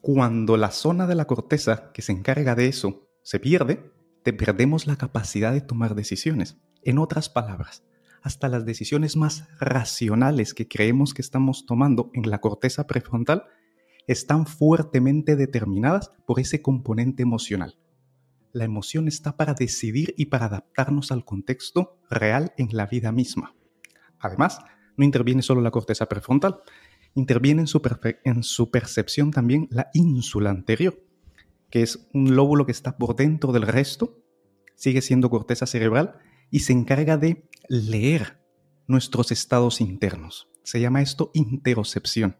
cuando 0.00 0.56
la 0.56 0.70
zona 0.70 1.08
de 1.08 1.16
la 1.16 1.24
corteza 1.24 1.90
que 1.92 2.02
se 2.02 2.12
encarga 2.12 2.54
de 2.54 2.68
eso 2.68 3.08
se 3.24 3.40
pierde, 3.40 3.92
te 4.22 4.32
perdemos 4.32 4.86
la 4.86 4.94
capacidad 4.94 5.52
de 5.52 5.62
tomar 5.62 5.96
decisiones. 5.96 6.58
En 6.84 6.96
otras 6.96 7.28
palabras, 7.28 7.82
hasta 8.22 8.48
las 8.48 8.64
decisiones 8.64 9.16
más 9.16 9.48
racionales 9.58 10.54
que 10.54 10.68
creemos 10.68 11.14
que 11.14 11.22
estamos 11.22 11.66
tomando 11.66 12.10
en 12.14 12.30
la 12.30 12.40
corteza 12.40 12.86
prefrontal 12.86 13.44
están 14.06 14.46
fuertemente 14.46 15.36
determinadas 15.36 16.12
por 16.26 16.40
ese 16.40 16.62
componente 16.62 17.22
emocional. 17.22 17.78
La 18.52 18.64
emoción 18.64 19.06
está 19.06 19.36
para 19.36 19.54
decidir 19.54 20.14
y 20.16 20.26
para 20.26 20.46
adaptarnos 20.46 21.12
al 21.12 21.24
contexto 21.24 21.98
real 22.10 22.54
en 22.56 22.68
la 22.72 22.86
vida 22.86 23.12
misma. 23.12 23.54
Además, 24.18 24.60
no 24.96 25.04
interviene 25.04 25.42
solo 25.42 25.60
la 25.60 25.70
corteza 25.70 26.06
prefrontal, 26.06 26.60
interviene 27.14 27.62
en 27.62 28.42
su, 28.42 28.70
percepción 28.70 29.30
también 29.30 29.68
la 29.70 29.90
ínsula 29.92 30.50
anterior, 30.50 30.98
que 31.70 31.82
es 31.82 32.08
un 32.14 32.34
lóbulo 32.34 32.64
que 32.64 32.72
está 32.72 32.96
por 32.96 33.14
dentro 33.14 33.52
del 33.52 33.62
resto, 33.62 34.18
sigue 34.74 35.02
siendo 35.02 35.28
corteza 35.28 35.66
cerebral 35.66 36.18
y 36.50 36.60
se 36.60 36.72
encarga 36.72 37.16
de 37.16 37.48
leer 37.68 38.40
nuestros 38.86 39.30
estados 39.30 39.80
internos. 39.80 40.48
Se 40.62 40.80
llama 40.80 41.02
esto 41.02 41.30
interocepción. 41.34 42.36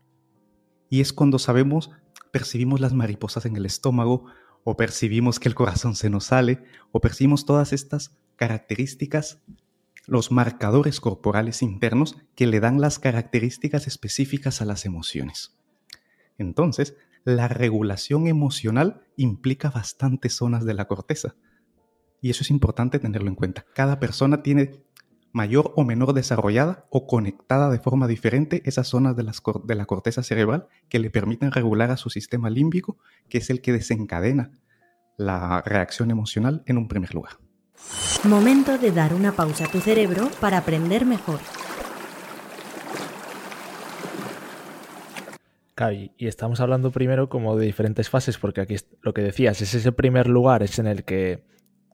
Y 0.90 1.00
es 1.00 1.12
cuando 1.12 1.38
sabemos, 1.38 1.90
percibimos 2.32 2.80
las 2.80 2.94
mariposas 2.94 3.46
en 3.46 3.56
el 3.56 3.66
estómago, 3.66 4.26
o 4.64 4.76
percibimos 4.76 5.40
que 5.40 5.48
el 5.48 5.54
corazón 5.54 5.94
se 5.94 6.10
nos 6.10 6.24
sale, 6.24 6.62
o 6.92 7.00
percibimos 7.00 7.46
todas 7.46 7.72
estas 7.72 8.16
características, 8.36 9.40
los 10.06 10.30
marcadores 10.30 11.00
corporales 11.00 11.62
internos 11.62 12.16
que 12.34 12.46
le 12.46 12.60
dan 12.60 12.80
las 12.80 12.98
características 12.98 13.86
específicas 13.86 14.60
a 14.62 14.64
las 14.64 14.86
emociones. 14.86 15.56
Entonces, 16.38 16.96
la 17.24 17.48
regulación 17.48 18.26
emocional 18.26 19.02
implica 19.16 19.70
bastantes 19.70 20.34
zonas 20.34 20.64
de 20.64 20.74
la 20.74 20.86
corteza. 20.86 21.34
Y 22.20 22.30
eso 22.30 22.42
es 22.42 22.50
importante 22.50 22.98
tenerlo 22.98 23.28
en 23.28 23.34
cuenta. 23.34 23.64
Cada 23.74 24.00
persona 24.00 24.42
tiene 24.42 24.82
mayor 25.32 25.72
o 25.76 25.84
menor 25.84 26.14
desarrollada 26.14 26.86
o 26.90 27.06
conectada 27.06 27.70
de 27.70 27.78
forma 27.78 28.06
diferente 28.06 28.62
esas 28.64 28.88
zonas 28.88 29.16
de, 29.16 29.30
de 29.64 29.74
la 29.74 29.86
corteza 29.86 30.22
cerebral 30.22 30.66
que 30.88 30.98
le 30.98 31.10
permiten 31.10 31.52
regular 31.52 31.90
a 31.90 31.96
su 31.96 32.10
sistema 32.10 32.50
límbico, 32.50 32.98
que 33.28 33.38
es 33.38 33.50
el 33.50 33.60
que 33.60 33.72
desencadena 33.72 34.50
la 35.16 35.62
reacción 35.62 36.10
emocional 36.10 36.62
en 36.66 36.78
un 36.78 36.88
primer 36.88 37.14
lugar. 37.14 37.34
Momento 38.24 38.78
de 38.78 38.90
dar 38.90 39.14
una 39.14 39.32
pausa 39.32 39.64
a 39.66 39.68
tu 39.68 39.80
cerebro 39.80 40.30
para 40.40 40.58
aprender 40.58 41.04
mejor. 41.04 41.40
y 46.16 46.26
estamos 46.26 46.58
hablando 46.58 46.90
primero 46.90 47.28
como 47.28 47.56
de 47.56 47.66
diferentes 47.66 48.10
fases, 48.10 48.36
porque 48.36 48.60
aquí 48.60 48.74
lo 49.00 49.14
que 49.14 49.22
decías 49.22 49.62
es 49.62 49.74
ese 49.74 49.92
primer 49.92 50.26
lugar, 50.26 50.64
es 50.64 50.80
en 50.80 50.88
el 50.88 51.04
que 51.04 51.44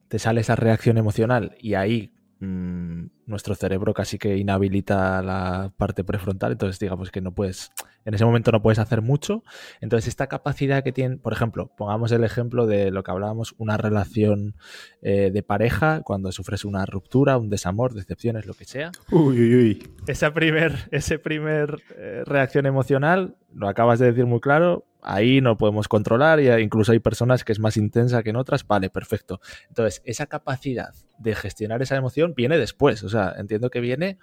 te 0.09 0.19
sale 0.19 0.41
esa 0.41 0.57
reacción 0.57 0.99
emocional 0.99 1.57
y 1.61 1.75
ahí 1.75 2.13
mm, 2.41 3.07
nuestro 3.27 3.55
cerebro 3.55 3.95
casi 3.95 4.19
que 4.19 4.37
inhabilita 4.37 5.23
la 5.23 5.73
parte 5.77 6.05
prefrontal, 6.05 6.53
entonces 6.53 6.79
digamos 6.79 7.11
que 7.11 7.21
no 7.21 7.33
puedes, 7.33 7.71
en 8.05 8.15
ese 8.15 8.25
momento 8.25 8.53
no 8.53 8.63
puedes 8.63 8.79
hacer 8.79 9.03
mucho. 9.03 9.43
Entonces 9.81 10.09
esta 10.09 10.27
capacidad 10.27 10.85
que 10.85 10.93
tiene, 10.93 11.17
por 11.17 11.33
ejemplo, 11.33 11.73
pongamos 11.77 12.13
el 12.13 12.25
ejemplo 12.25 12.67
de 12.67 12.91
lo 12.91 13.03
que 13.03 13.11
hablábamos, 13.11 13.55
una 13.59 13.77
relación 13.77 14.55
eh, 15.03 15.31
de 15.33 15.43
pareja, 15.43 16.03
cuando 16.03 16.33
sufres 16.33 16.65
una 16.65 16.85
ruptura, 16.87 17.39
un 17.39 17.51
desamor, 17.51 17.95
decepciones, 17.95 18.47
lo 18.47 18.55
que 18.55 18.65
sea. 18.65 18.93
Uy, 19.11 19.41
uy, 19.41 19.55
uy. 19.55 19.89
Esa 20.07 20.35
primer, 20.35 20.89
ese 20.91 21.19
primer 21.19 21.83
eh, 21.97 22.23
reacción 22.27 22.67
emocional, 22.67 23.37
lo 23.55 23.69
acabas 23.69 23.99
de 23.99 24.07
decir 24.07 24.27
muy 24.27 24.41
claro, 24.41 24.85
ahí 25.05 25.41
no 25.41 25.57
podemos 25.57 25.87
controlar 25.87 26.41
y 26.41 26.51
incluso 26.63 26.93
hay 26.93 26.99
personas 26.99 27.45
que 27.45 27.53
es 27.53 27.61
más 27.61 27.77
intensa 27.77 28.23
que 28.23 28.31
en 28.31 28.37
otras, 28.37 28.67
vale, 28.67 28.91
perfecto. 28.91 29.41
Entonces, 29.69 30.03
esa 30.05 30.27
capacidad 30.27 30.95
de 31.19 31.35
gestionar 31.35 31.83
esa 31.83 31.97
emoción 31.97 32.35
viene 32.35 32.59
después, 32.59 33.05
o 33.05 33.09
sea, 33.09 33.35
entiendo 33.37 33.71
que 33.71 33.81
viene 33.81 34.19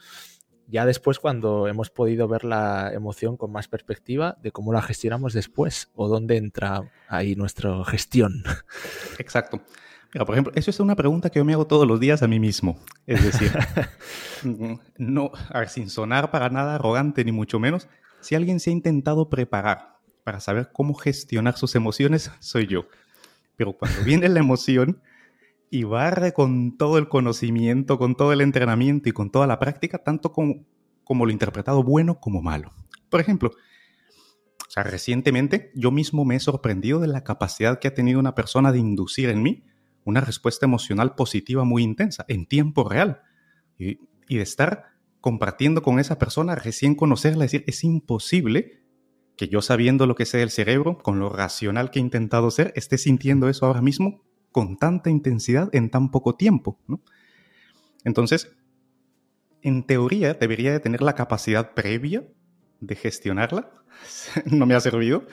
ya 0.67 0.85
después 0.85 1.19
cuando 1.19 1.67
hemos 1.67 1.89
podido 1.89 2.27
ver 2.29 2.45
la 2.45 2.91
emoción 2.93 3.35
con 3.35 3.51
más 3.51 3.67
perspectiva 3.67 4.37
de 4.41 4.51
cómo 4.51 4.71
la 4.71 4.81
gestionamos 4.81 5.33
después 5.33 5.91
o 5.95 6.07
dónde 6.07 6.37
entra 6.37 6.89
ahí 7.09 7.35
nuestra 7.35 7.83
gestión. 7.83 8.43
Exacto. 9.19 9.61
Mira, 10.13 10.25
por 10.25 10.35
ejemplo, 10.35 10.53
eso 10.55 10.69
es 10.69 10.79
una 10.79 10.95
pregunta 10.95 11.29
que 11.29 11.39
yo 11.39 11.45
me 11.45 11.53
hago 11.53 11.67
todos 11.67 11.87
los 11.87 11.99
días 11.99 12.23
a 12.23 12.27
mí 12.27 12.39
mismo. 12.39 12.79
Es 13.05 13.23
decir, 13.23 13.51
no, 14.97 15.31
a 15.49 15.59
ver, 15.59 15.69
sin 15.69 15.89
sonar 15.89 16.31
para 16.31 16.49
nada 16.49 16.75
arrogante 16.75 17.23
ni 17.25 17.31
mucho 17.31 17.59
menos, 17.59 17.89
si 18.21 18.35
alguien 18.35 18.59
se 18.59 18.69
ha 18.69 18.73
intentado 18.73 19.29
preparar 19.29 19.99
para 20.23 20.39
saber 20.39 20.69
cómo 20.71 20.93
gestionar 20.93 21.57
sus 21.57 21.75
emociones 21.75 22.31
soy 22.39 22.67
yo. 22.67 22.87
Pero 23.55 23.73
cuando 23.73 24.03
viene 24.03 24.29
la 24.29 24.39
emoción 24.39 25.01
y 25.69 25.83
barre 25.83 26.33
con 26.33 26.77
todo 26.77 26.97
el 26.97 27.07
conocimiento, 27.07 27.97
con 27.97 28.15
todo 28.15 28.33
el 28.33 28.41
entrenamiento 28.41 29.09
y 29.09 29.13
con 29.13 29.29
toda 29.29 29.47
la 29.47 29.59
práctica, 29.59 29.99
tanto 29.99 30.33
como, 30.33 30.65
lo 31.25 31.31
interpretado 31.31 31.83
bueno 31.83 32.19
como 32.19 32.41
malo. 32.41 32.71
Por 33.09 33.19
ejemplo, 33.19 33.51
recientemente 34.75 35.71
yo 35.75 35.91
mismo 35.91 36.25
me 36.25 36.35
he 36.35 36.39
sorprendido 36.39 36.99
de 36.99 37.07
la 37.07 37.23
capacidad 37.23 37.79
que 37.79 37.87
ha 37.87 37.93
tenido 37.93 38.19
una 38.19 38.35
persona 38.35 38.71
de 38.71 38.79
inducir 38.79 39.29
en 39.29 39.41
mí 39.41 39.63
una 40.03 40.21
respuesta 40.21 40.65
emocional 40.65 41.15
positiva 41.15 41.63
muy 41.63 41.83
intensa, 41.83 42.25
en 42.27 42.47
tiempo 42.47 42.87
real. 42.87 43.21
Y, 43.77 43.99
y 44.27 44.37
de 44.37 44.43
estar 44.43 44.91
compartiendo 45.19 45.83
con 45.83 45.99
esa 45.99 46.17
persona, 46.17 46.55
recién 46.55 46.95
conocerla, 46.95 47.43
decir, 47.43 47.63
es 47.67 47.83
imposible 47.83 48.80
que 49.41 49.47
yo 49.47 49.63
sabiendo 49.63 50.05
lo 50.05 50.13
que 50.13 50.27
sé 50.27 50.37
del 50.37 50.51
cerebro, 50.51 50.99
con 50.99 51.17
lo 51.17 51.27
racional 51.29 51.89
que 51.89 51.97
he 51.97 52.01
intentado 52.03 52.51
ser, 52.51 52.71
esté 52.75 52.99
sintiendo 52.99 53.49
eso 53.49 53.65
ahora 53.65 53.81
mismo 53.81 54.21
con 54.51 54.77
tanta 54.77 55.09
intensidad 55.09 55.67
en 55.73 55.89
tan 55.89 56.11
poco 56.11 56.35
tiempo. 56.35 56.79
Entonces, 58.03 58.55
en 59.63 59.87
teoría 59.87 60.35
debería 60.35 60.71
de 60.71 60.79
tener 60.79 61.01
la 61.01 61.15
capacidad 61.15 61.73
previa 61.73 62.23
de 62.81 62.95
gestionarla. 62.95 63.71
no 64.45 64.67
me 64.67 64.75
ha 64.75 64.79
servido. 64.79 65.25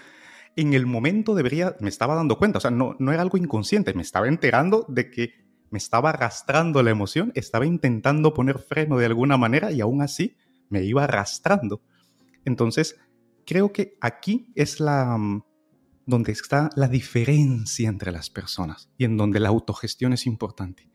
En 0.57 0.73
el 0.73 0.87
momento 0.87 1.35
debería, 1.35 1.77
me 1.79 1.91
estaba 1.91 2.15
dando 2.15 2.39
cuenta, 2.39 2.57
o 2.57 2.61
sea, 2.63 2.71
no, 2.71 2.97
no 2.99 3.13
era 3.13 3.21
algo 3.21 3.37
inconsciente, 3.37 3.93
me 3.93 4.01
estaba 4.01 4.27
enterando 4.27 4.87
de 4.89 5.11
que 5.11 5.35
me 5.69 5.77
estaba 5.77 6.09
arrastrando 6.09 6.83
la 6.83 6.93
emoción, 6.93 7.31
estaba 7.35 7.67
intentando 7.67 8.33
poner 8.33 8.59
freno 8.59 8.97
de 8.97 9.05
alguna 9.05 9.37
manera 9.37 9.71
y 9.71 9.83
aún 9.83 10.01
así 10.01 10.35
me 10.71 10.83
iba 10.83 11.05
arrastrando. 11.05 11.83
Entonces, 12.47 12.97
creo 13.49 13.73
que 13.73 13.97
aquí 14.03 14.53
es 14.55 14.79
la 14.79 15.17
mm, 15.17 15.43
donde 16.05 16.33
está 16.33 16.69
la 16.77 16.87
diferencia 16.87 17.89
entre 17.89 18.13
las 18.13 18.29
personas 18.29 18.91
y 18.99 19.05
en 19.05 19.17
donde 19.17 19.41
la 19.41 19.49
autogestión 19.49 20.13
es 20.13 20.27
importante. 20.27 20.91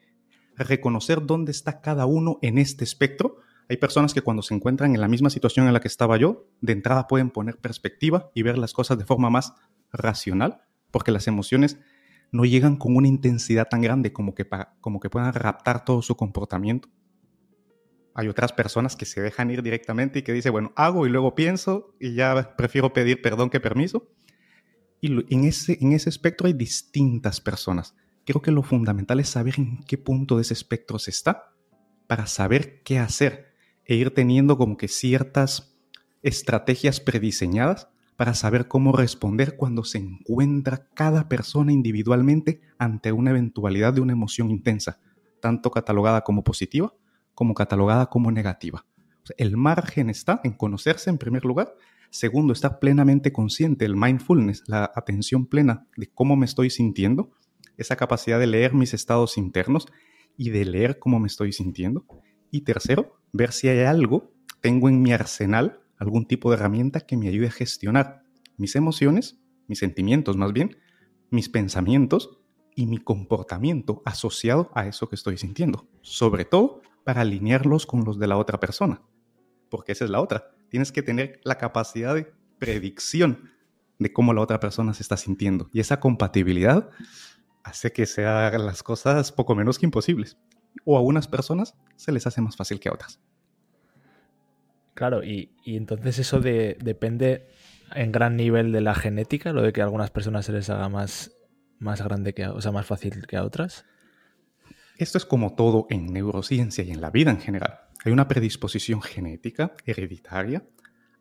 Reconocer 0.55 1.25
dónde 1.25 1.51
está 1.51 1.81
cada 1.81 2.05
uno 2.05 2.37
en 2.43 2.59
este 2.59 2.83
espectro 2.83 3.37
Hay 3.69 3.77
personas 3.77 4.13
que 4.13 4.21
cuando 4.21 4.43
se 4.43 4.53
encuentran 4.53 4.93
en 4.93 5.01
la 5.01 5.07
misma 5.07 5.31
situación 5.31 5.65
en 5.65 5.73
la 5.73 5.79
que 5.79 5.87
estaba 5.87 6.17
yo, 6.17 6.47
de 6.61 6.73
entrada 6.73 7.07
pueden 7.07 7.31
poner 7.31 7.57
perspectiva 7.57 8.29
y 8.35 8.43
ver 8.43 8.57
las 8.57 8.73
cosas 8.73 8.97
de 8.97 9.05
forma 9.05 9.29
más 9.29 9.53
racional, 9.91 10.61
porque 10.91 11.11
las 11.11 11.27
emociones 11.27 11.79
no 12.31 12.43
llegan 12.43 12.75
con 12.75 12.95
una 12.95 13.07
intensidad 13.07 13.67
tan 13.69 13.81
grande 13.81 14.11
como 14.11 14.35
que, 14.35 14.45
como 14.81 14.99
que 14.99 15.09
puedan 15.09 15.33
raptar 15.33 15.85
todo 15.85 16.01
su 16.01 16.15
comportamiento. 16.15 16.89
Hay 18.15 18.27
otras 18.27 18.53
personas 18.53 18.95
que 18.95 19.05
se 19.05 19.21
dejan 19.21 19.49
ir 19.49 19.63
directamente 19.63 20.19
y 20.19 20.21
que 20.21 20.33
dicen, 20.33 20.51
bueno, 20.51 20.71
hago 20.75 21.07
y 21.07 21.09
luego 21.09 21.33
pienso 21.33 21.95
y 21.99 22.13
ya 22.13 22.55
prefiero 22.55 22.93
pedir 22.93 23.21
perdón 23.21 23.49
que 23.49 23.59
permiso. 23.59 24.07
Y 25.01 25.33
en 25.33 25.43
ese, 25.45 25.77
en 25.81 25.93
ese 25.93 26.09
espectro 26.09 26.47
hay 26.47 26.53
distintas 26.53 27.41
personas. 27.41 27.95
Creo 28.25 28.41
que 28.41 28.51
lo 28.51 28.63
fundamental 28.63 29.19
es 29.19 29.29
saber 29.29 29.55
en 29.57 29.83
qué 29.83 29.97
punto 29.97 30.35
de 30.35 30.43
ese 30.43 30.53
espectro 30.53 30.99
se 30.99 31.11
está 31.11 31.53
para 32.07 32.27
saber 32.27 32.83
qué 32.83 32.99
hacer 32.99 33.53
e 33.85 33.95
ir 33.95 34.13
teniendo 34.13 34.57
como 34.57 34.77
que 34.77 34.87
ciertas 34.87 35.75
estrategias 36.21 36.99
prediseñadas 36.99 37.89
para 38.15 38.35
saber 38.35 38.67
cómo 38.67 38.91
responder 38.93 39.57
cuando 39.57 39.83
se 39.83 39.97
encuentra 39.97 40.87
cada 40.93 41.27
persona 41.27 41.73
individualmente 41.73 42.61
ante 42.77 43.11
una 43.11 43.31
eventualidad 43.31 43.93
de 43.93 44.01
una 44.01 44.13
emoción 44.13 44.51
intensa, 44.51 44.99
tanto 45.41 45.71
catalogada 45.71 46.21
como 46.21 46.43
positiva 46.43 46.93
como 47.33 47.53
catalogada 47.53 48.07
como 48.07 48.31
negativa. 48.31 48.85
el 49.37 49.55
margen 49.55 50.09
está 50.09 50.41
en 50.43 50.51
conocerse 50.51 51.09
en 51.09 51.17
primer 51.17 51.45
lugar. 51.45 51.75
Segundo, 52.09 52.51
estar 52.51 52.79
plenamente 52.79 53.31
consciente, 53.31 53.85
el 53.85 53.95
mindfulness, 53.95 54.63
la 54.67 54.91
atención 54.95 55.45
plena 55.45 55.87
de 55.95 56.07
cómo 56.07 56.35
me 56.35 56.45
estoy 56.45 56.69
sintiendo, 56.69 57.31
esa 57.77 57.95
capacidad 57.95 58.39
de 58.39 58.47
leer 58.47 58.73
mis 58.73 58.93
estados 58.93 59.37
internos 59.37 59.87
y 60.37 60.49
de 60.49 60.65
leer 60.65 60.99
cómo 60.99 61.19
me 61.19 61.27
estoy 61.27 61.53
sintiendo. 61.53 62.05
Y 62.51 62.61
tercero, 62.61 63.17
ver 63.31 63.51
si 63.51 63.67
hay 63.69 63.79
algo, 63.79 64.33
tengo 64.61 64.89
en 64.89 65.01
mi 65.01 65.11
arsenal 65.13 65.79
algún 65.97 66.25
tipo 66.25 66.49
de 66.49 66.57
herramienta 66.57 67.01
que 67.01 67.17
me 67.17 67.29
ayude 67.29 67.47
a 67.47 67.51
gestionar 67.51 68.23
mis 68.57 68.75
emociones, 68.75 69.39
mis 69.67 69.79
sentimientos 69.79 70.37
más 70.37 70.53
bien, 70.53 70.77
mis 71.31 71.49
pensamientos 71.49 72.37
y 72.75 72.85
mi 72.85 72.97
comportamiento 72.97 74.01
asociado 74.05 74.71
a 74.75 74.87
eso 74.87 75.09
que 75.09 75.15
estoy 75.15 75.37
sintiendo. 75.37 75.87
Sobre 76.01 76.45
todo 76.45 76.81
para 77.03 77.21
alinearlos 77.21 77.85
con 77.85 78.03
los 78.03 78.19
de 78.19 78.27
la 78.27 78.37
otra 78.37 78.59
persona. 78.59 79.01
Porque 79.69 79.91
esa 79.91 80.05
es 80.05 80.11
la 80.11 80.21
otra. 80.21 80.51
Tienes 80.69 80.91
que 80.91 81.03
tener 81.03 81.39
la 81.43 81.57
capacidad 81.57 82.15
de 82.15 82.31
predicción 82.59 83.51
de 83.99 84.13
cómo 84.13 84.33
la 84.33 84.41
otra 84.41 84.59
persona 84.59 84.93
se 84.93 85.03
está 85.03 85.17
sintiendo. 85.17 85.69
Y 85.73 85.79
esa 85.79 85.99
compatibilidad 85.99 86.89
hace 87.63 87.91
que 87.91 88.05
sean 88.05 88.65
las 88.65 88.83
cosas 88.83 89.31
poco 89.31 89.55
menos 89.55 89.79
que 89.79 89.85
imposibles. 89.85 90.37
O 90.85 90.97
a 90.97 91.01
unas 91.01 91.27
personas 91.27 91.75
se 91.95 92.11
les 92.11 92.27
hace 92.27 92.41
más 92.41 92.55
fácil 92.55 92.79
que 92.79 92.89
a 92.89 92.93
otras. 92.93 93.19
Claro, 94.93 95.23
y, 95.23 95.51
entonces 95.65 96.19
eso 96.19 96.39
de, 96.39 96.77
depende 96.81 97.47
en 97.95 98.11
gran 98.11 98.35
nivel 98.35 98.71
de 98.71 98.81
la 98.81 98.93
genética, 98.93 99.51
lo 99.51 99.61
de 99.61 99.73
que 99.73 99.81
a 99.81 99.85
algunas 99.85 100.11
personas 100.11 100.45
se 100.45 100.51
les 100.51 100.69
haga 100.69 100.87
más, 100.89 101.35
más 101.79 102.01
grande 102.01 102.33
que 102.33 102.47
o 102.47 102.61
sea, 102.61 102.71
más 102.71 102.85
fácil 102.85 103.25
que 103.25 103.37
a 103.37 103.43
otras. 103.43 103.85
Esto 104.97 105.17
es 105.17 105.25
como 105.25 105.55
todo 105.55 105.87
en 105.89 106.13
neurociencia 106.13 106.83
y 106.83 106.91
en 106.91 107.01
la 107.01 107.09
vida 107.09 107.31
en 107.31 107.39
general. 107.39 107.79
Hay 108.05 108.11
una 108.11 108.27
predisposición 108.27 109.01
genética, 109.01 109.73
hereditaria, 109.85 110.67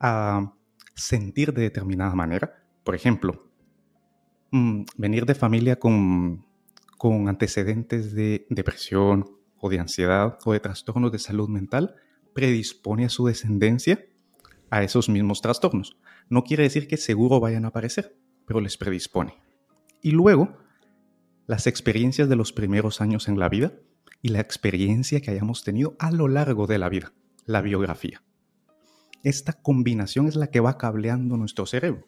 a 0.00 0.52
sentir 0.94 1.52
de 1.52 1.62
determinada 1.62 2.14
manera. 2.14 2.64
Por 2.84 2.94
ejemplo, 2.94 3.48
mm, 4.50 4.82
venir 4.96 5.26
de 5.26 5.34
familia 5.34 5.78
con, 5.78 6.44
con 6.98 7.28
antecedentes 7.28 8.14
de 8.14 8.46
depresión 8.50 9.24
o 9.58 9.70
de 9.70 9.78
ansiedad 9.78 10.38
o 10.44 10.52
de 10.52 10.60
trastornos 10.60 11.12
de 11.12 11.18
salud 11.18 11.48
mental 11.48 11.94
predispone 12.34 13.04
a 13.04 13.08
su 13.08 13.26
descendencia 13.26 14.04
a 14.70 14.82
esos 14.82 15.08
mismos 15.08 15.42
trastornos. 15.42 15.96
No 16.28 16.44
quiere 16.44 16.62
decir 16.62 16.88
que 16.88 16.96
seguro 16.96 17.40
vayan 17.40 17.64
a 17.64 17.68
aparecer, 17.68 18.16
pero 18.46 18.60
les 18.60 18.78
predispone. 18.78 19.34
Y 20.00 20.12
luego, 20.12 20.56
las 21.46 21.66
experiencias 21.66 22.28
de 22.28 22.36
los 22.36 22.52
primeros 22.52 23.00
años 23.00 23.28
en 23.28 23.38
la 23.38 23.48
vida 23.48 23.72
y 24.20 24.28
la 24.28 24.40
experiencia 24.40 25.20
que 25.20 25.30
hayamos 25.30 25.64
tenido 25.64 25.96
a 25.98 26.10
lo 26.10 26.28
largo 26.28 26.66
de 26.66 26.78
la 26.78 26.88
vida, 26.88 27.12
la 27.46 27.60
biografía. 27.60 28.22
Esta 29.22 29.52
combinación 29.52 30.26
es 30.26 30.36
la 30.36 30.48
que 30.48 30.60
va 30.60 30.78
cableando 30.78 31.36
nuestro 31.36 31.66
cerebro. 31.66 32.06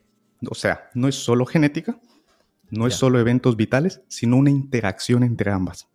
O 0.49 0.55
sea, 0.55 0.91
no 0.95 1.09
es 1.09 1.17
solo 1.17 1.47
genética, 1.47 2.01
no 2.71 2.87
es 2.87 2.95
solo 2.95 3.19
eventos 3.19 3.57
vitales, 3.57 4.03
sino 4.09 4.37
una 4.37 4.51
interacción 4.51 5.23
entre 5.23 5.51
ambas. 5.51 5.89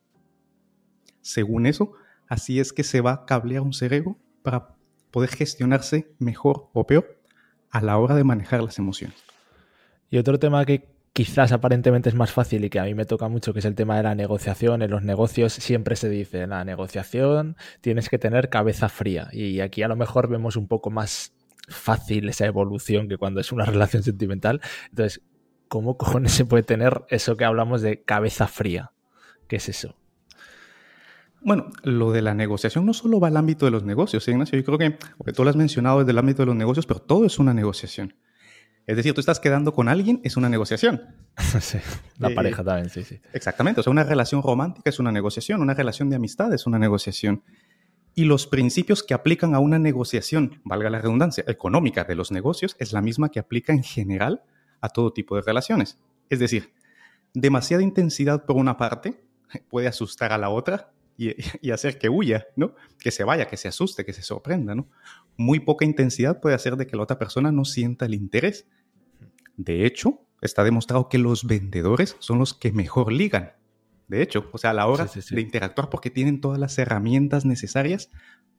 Según 1.21 1.65
eso, 1.65 1.93
así 2.27 2.59
es 2.59 2.73
que 2.73 2.83
se 2.83 3.01
va 3.01 3.11
a 3.11 3.25
cablear 3.25 3.61
un 3.61 3.73
cerebro 3.73 4.17
para 4.43 4.75
poder 5.11 5.29
gestionarse 5.29 6.13
mejor 6.19 6.69
o 6.73 6.85
peor 6.85 7.21
a 7.69 7.81
la 7.81 7.97
hora 7.97 8.15
de 8.15 8.23
manejar 8.23 8.63
las 8.63 8.79
emociones. 8.79 9.17
Y 10.09 10.17
otro 10.17 10.39
tema 10.39 10.65
que 10.65 10.89
quizás 11.13 11.51
aparentemente 11.51 12.09
es 12.09 12.15
más 12.15 12.31
fácil 12.31 12.63
y 12.65 12.69
que 12.69 12.79
a 12.79 12.83
mí 12.83 12.93
me 12.93 13.05
toca 13.05 13.27
mucho, 13.27 13.53
que 13.53 13.59
es 13.59 13.65
el 13.65 13.75
tema 13.75 13.97
de 13.97 14.03
la 14.03 14.15
negociación. 14.15 14.81
En 14.81 14.91
los 14.91 15.03
negocios 15.03 15.53
siempre 15.53 15.95
se 15.95 16.09
dice, 16.09 16.41
en 16.41 16.51
la 16.51 16.63
negociación 16.63 17.57
tienes 17.81 18.09
que 18.09 18.17
tener 18.17 18.49
cabeza 18.49 18.89
fría. 18.89 19.29
Y 19.31 19.59
aquí 19.61 19.83
a 19.83 19.87
lo 19.87 19.95
mejor 19.95 20.29
vemos 20.29 20.55
un 20.55 20.67
poco 20.67 20.89
más 20.91 21.33
fácil 21.67 22.29
esa 22.29 22.45
evolución 22.45 23.07
que 23.07 23.17
cuando 23.17 23.39
es 23.39 23.51
una 23.51 23.65
relación 23.65 24.03
sentimental. 24.03 24.61
Entonces, 24.89 25.21
¿cómo 25.67 25.97
cojones 25.97 26.31
se 26.31 26.45
puede 26.45 26.63
tener 26.63 27.03
eso 27.09 27.37
que 27.37 27.45
hablamos 27.45 27.81
de 27.81 28.01
cabeza 28.03 28.47
fría? 28.47 28.91
¿Qué 29.47 29.57
es 29.57 29.69
eso? 29.69 29.95
Bueno, 31.41 31.71
lo 31.83 32.11
de 32.11 32.21
la 32.21 32.33
negociación 32.33 32.85
no 32.85 32.93
solo 32.93 33.19
va 33.19 33.29
al 33.29 33.37
ámbito 33.37 33.65
de 33.65 33.71
los 33.71 33.83
negocios, 33.83 34.25
¿sí, 34.25 34.31
Ignacio. 34.31 34.59
Yo 34.59 34.65
creo 34.65 34.77
que, 34.77 34.97
porque 35.17 35.31
tú 35.31 35.43
lo 35.43 35.49
has 35.49 35.55
mencionado 35.55 35.99
desde 35.99 36.11
el 36.11 36.17
ámbito 36.17 36.41
de 36.41 36.47
los 36.47 36.55
negocios, 36.55 36.85
pero 36.85 36.99
todo 36.99 37.25
es 37.25 37.39
una 37.39 37.53
negociación. 37.53 38.13
Es 38.89 38.95
decir, 38.95 39.13
tú 39.13 39.19
estás 39.19 39.39
quedando 39.39 39.71
con 39.71 39.87
alguien, 39.87 40.19
es 40.23 40.35
una 40.35 40.49
negociación. 40.49 41.03
sí, 41.61 41.77
la 42.17 42.31
eh, 42.31 42.33
pareja 42.33 42.63
también, 42.63 42.89
sí, 42.89 43.03
sí. 43.03 43.19
Exactamente, 43.33 43.81
o 43.81 43.83
sea, 43.83 43.91
una 43.91 44.03
relación 44.03 44.41
romántica 44.41 44.89
es 44.89 44.97
una 44.97 45.11
negociación, 45.11 45.61
una 45.61 45.75
relación 45.75 46.09
de 46.09 46.15
amistad 46.15 46.51
es 46.55 46.65
una 46.65 46.79
negociación. 46.79 47.43
Y 48.15 48.25
los 48.25 48.47
principios 48.47 49.03
que 49.03 49.13
aplican 49.13 49.53
a 49.53 49.59
una 49.59 49.77
negociación, 49.77 50.59
valga 50.63 50.89
la 50.89 51.01
redundancia, 51.01 51.43
económica 51.47 52.03
de 52.03 52.15
los 52.15 52.31
negocios, 52.31 52.75
es 52.79 52.91
la 52.91 53.03
misma 53.03 53.29
que 53.29 53.37
aplica 53.37 53.73
en 53.73 53.83
general 53.83 54.41
a 54.81 54.89
todo 54.89 55.13
tipo 55.13 55.35
de 55.35 55.43
relaciones. 55.43 55.99
Es 56.31 56.39
decir, 56.39 56.73
demasiada 57.35 57.83
intensidad 57.83 58.43
por 58.43 58.55
una 58.55 58.75
parte 58.75 59.21
puede 59.69 59.87
asustar 59.87 60.33
a 60.33 60.39
la 60.39 60.49
otra 60.49 60.89
y, 61.61 61.69
hacer 61.69 61.99
que 61.99 62.09
huya, 62.09 62.47
¿no? 62.55 62.73
Que 62.97 63.11
se 63.11 63.23
vaya, 63.23 63.45
que 63.45 63.57
se 63.57 63.67
asuste, 63.67 64.05
que 64.05 64.13
se 64.13 64.23
sorprenda, 64.23 64.73
¿no? 64.73 64.87
Muy 65.35 65.59
poca 65.59 65.85
intensidad 65.85 66.39
puede 66.39 66.55
hacer 66.55 66.77
de 66.77 66.87
que 66.87 66.95
la 66.95 67.03
otra 67.03 67.19
persona 67.19 67.51
no 67.51 67.65
sienta 67.65 68.05
el 68.05 68.13
interés. 68.13 68.65
De 69.59 69.85
hecho, 69.85 70.21
está 70.39 70.63
demostrado 70.63 71.09
que 71.09 71.17
los 71.17 71.43
vendedores 71.43 72.15
son 72.19 72.39
los 72.39 72.53
que 72.53 72.71
mejor 72.71 73.11
ligan. 73.11 73.51
De 74.07 74.21
hecho, 74.21 74.49
o 74.53 74.57
sea, 74.57 74.69
a 74.69 74.73
la 74.73 74.87
hora 74.87 75.05
de 75.05 75.41
interactuar 75.41 75.89
porque 75.89 76.09
tienen 76.09 76.39
todas 76.39 76.57
las 76.57 76.77
herramientas 76.77 77.43
necesarias 77.43 78.09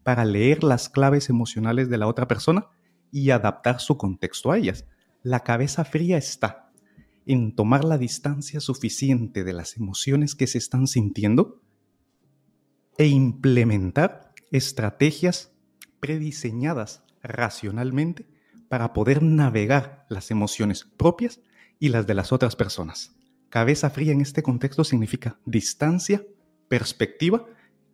para 0.02 0.26
leer 0.26 0.62
las 0.62 0.90
claves 0.90 1.30
emocionales 1.30 1.88
de 1.88 1.96
la 1.96 2.06
otra 2.06 2.28
persona 2.28 2.66
y 3.10 3.30
adaptar 3.30 3.80
su 3.80 3.96
contexto 3.96 4.52
a 4.52 4.58
ellas. 4.58 4.84
La 5.22 5.40
cabeza 5.40 5.86
fría 5.86 6.18
está 6.18 6.70
en 7.24 7.56
tomar 7.56 7.82
la 7.84 7.96
distancia 7.96 8.60
suficiente 8.60 9.42
de 9.42 9.54
las 9.54 9.78
emociones 9.78 10.34
que 10.34 10.46
se 10.46 10.58
están 10.58 10.86
sintiendo 10.86 11.62
e 12.98 13.06
implementar 13.06 14.34
estrategias 14.50 15.50
prediseñadas 15.98 17.04
racionalmente 17.22 18.26
para 18.70 18.92
poder 18.92 19.20
navegar 19.20 20.06
las 20.08 20.30
emociones 20.30 20.86
propias 20.96 21.40
y 21.80 21.88
las 21.88 22.06
de 22.06 22.14
las 22.14 22.30
otras 22.30 22.54
personas. 22.54 23.16
Cabeza 23.48 23.90
fría 23.90 24.12
en 24.12 24.20
este 24.20 24.44
contexto 24.44 24.84
significa 24.84 25.40
distancia, 25.44 26.24
perspectiva 26.68 27.46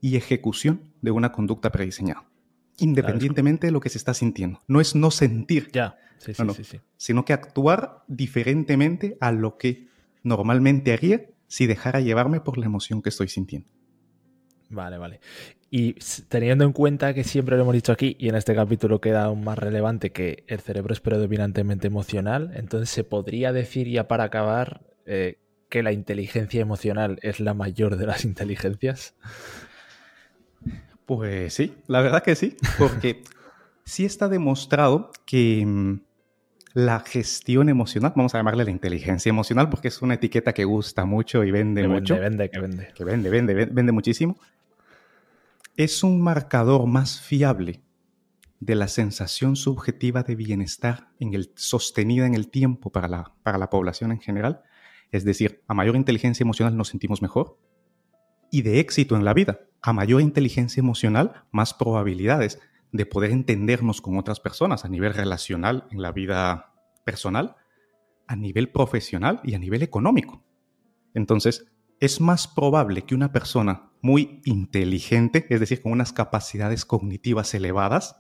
y 0.03 0.17
ejecución 0.17 0.93
de 1.01 1.13
una 1.13 1.33
conducta 1.33 1.73
prediseñada, 1.73 2.29
independientemente 2.77 3.69
de 3.69 3.71
lo 3.71 3.81
que 3.81 3.89
se 3.89 3.97
está 3.97 4.13
sintiendo. 4.13 4.63
No 4.69 4.83
es 4.83 4.95
no 4.95 5.11
sentir, 5.11 5.71
ya. 5.73 5.97
Sí, 6.19 6.35
sí, 6.35 6.81
sino 6.99 7.25
que 7.25 7.33
actuar 7.33 8.05
diferentemente 8.07 9.17
a 9.23 9.33
lo 9.33 9.57
que 9.57 9.89
normalmente 10.23 10.93
haría 10.93 11.25
si 11.47 11.67
dejara 11.67 12.01
llevarme 12.01 12.43
por 12.43 12.59
la 12.59 12.67
emoción 12.67 13.01
que 13.01 13.09
estoy 13.09 13.29
sintiendo. 13.29 13.71
Vale, 14.69 14.99
vale. 14.99 15.21
Y 15.71 15.95
teniendo 16.29 16.65
en 16.65 16.73
cuenta 16.73 17.13
que 17.13 17.25
siempre 17.25 17.57
lo 17.57 17.63
hemos 17.63 17.75
dicho 17.75 17.93
aquí, 17.93 18.17
y 18.19 18.29
en 18.29 18.37
este 18.37 18.55
capítulo 18.55 19.01
queda 19.01 19.25
aún 19.25 19.45
más 19.45 19.59
relevante 19.59 20.13
que 20.13 20.45
el 20.47 20.61
cerebro 20.61 20.93
es 20.93 21.01
predominantemente 21.01 21.89
emocional, 21.89 22.53
entonces 22.55 22.91
se 22.91 23.05
podría 23.05 23.53
decir 23.53 23.89
ya 23.89 24.07
para 24.07 24.25
acabar 24.25 24.83
eh, 25.07 25.39
que 25.69 25.83
la 25.83 25.93
inteligencia 25.93 26.61
emocional 26.61 27.19
es 27.23 27.41
la 27.41 27.53
mayor 27.53 27.97
de 27.97 28.07
las 28.07 28.25
inteligencias. 28.25 29.15
Pues 31.05 31.55
sí, 31.55 31.75
la 31.89 32.01
verdad 32.01 32.23
que 32.23 32.37
sí, 32.37 32.57
porque 32.79 33.23
sí 33.85 34.05
está 34.05 34.29
demostrado 34.29 35.11
que 35.25 35.65
mm, 35.67 36.01
la 36.75 37.01
gestión 37.01 37.69
emocional, 37.69 38.13
vamos 38.15 38.35
a 38.35 38.39
llamarle 38.39 38.65
la 38.65 38.71
inteligencia 38.71 39.31
emocional 39.31 39.69
porque 39.69 39.89
es 39.89 40.01
una 40.01 40.15
etiqueta 40.15 40.53
que 40.53 40.65
gusta 40.65 41.05
mucho 41.05 41.43
y 41.43 41.51
vende 41.51 41.87
mucho. 41.89 42.19
Vende, 42.19 42.51
que 42.51 42.61
vende. 42.61 42.89
Que 42.95 43.05
vende, 43.05 43.31
vende, 43.31 43.55
vende 43.67 43.93
muchísimo 43.93 44.39
es 45.77 46.03
un 46.03 46.21
marcador 46.21 46.87
más 46.87 47.21
fiable 47.21 47.83
de 48.61 48.75
la 48.75 48.89
sensación 48.89 49.57
subjetiva 49.57 50.23
de 50.23 50.35
bienestar 50.35 51.11
en 51.21 51.35
el, 51.35 51.53
sostenida 51.55 52.27
en 52.27 52.35
el 52.35 52.49
tiempo 52.49 52.91
para 52.91 53.09
la, 53.09 53.35
para 53.43 53.59
la 53.59 53.69
población 53.69 54.13
en 54.13 54.21
general. 54.21 54.63
Es 55.13 55.25
decir, 55.25 55.63
a 55.69 55.75
mayor 55.75 55.97
inteligencia 55.97 56.45
emocional 56.45 56.77
nos 56.77 56.89
sentimos 56.89 57.21
mejor. 57.21 57.59
Y 58.51 58.63
de 58.63 58.81
éxito 58.81 59.17
en 59.17 59.25
la 59.25 59.35
vida, 59.35 59.61
a 59.83 59.93
mayor 59.93 60.23
inteligencia 60.23 60.81
emocional, 60.81 61.45
más 61.53 61.75
probabilidades 61.75 62.59
de 62.93 63.05
poder 63.05 63.31
entendernos 63.31 64.01
con 64.01 64.17
otras 64.17 64.41
personas 64.41 64.85
a 64.85 64.89
nivel 64.89 65.13
relacional 65.13 65.87
en 65.91 66.01
la 66.01 66.13
vida 66.13 66.73
personal, 67.05 67.57
a 68.27 68.37
nivel 68.37 68.71
profesional 68.71 69.41
y 69.45 69.55
a 69.55 69.59
nivel 69.59 69.83
económico. 69.83 70.43
Entonces, 71.13 71.67
es 72.01 72.21
más 72.21 72.47
probable 72.49 73.03
que 73.03 73.15
una 73.15 73.33
persona 73.33 73.91
muy 74.03 74.41
inteligente, 74.45 75.47
es 75.49 75.61
decir, 75.61 75.83
con 75.83 75.93
unas 75.93 76.13
capacidades 76.13 76.85
cognitivas 76.85 77.55
elevadas, 77.55 78.17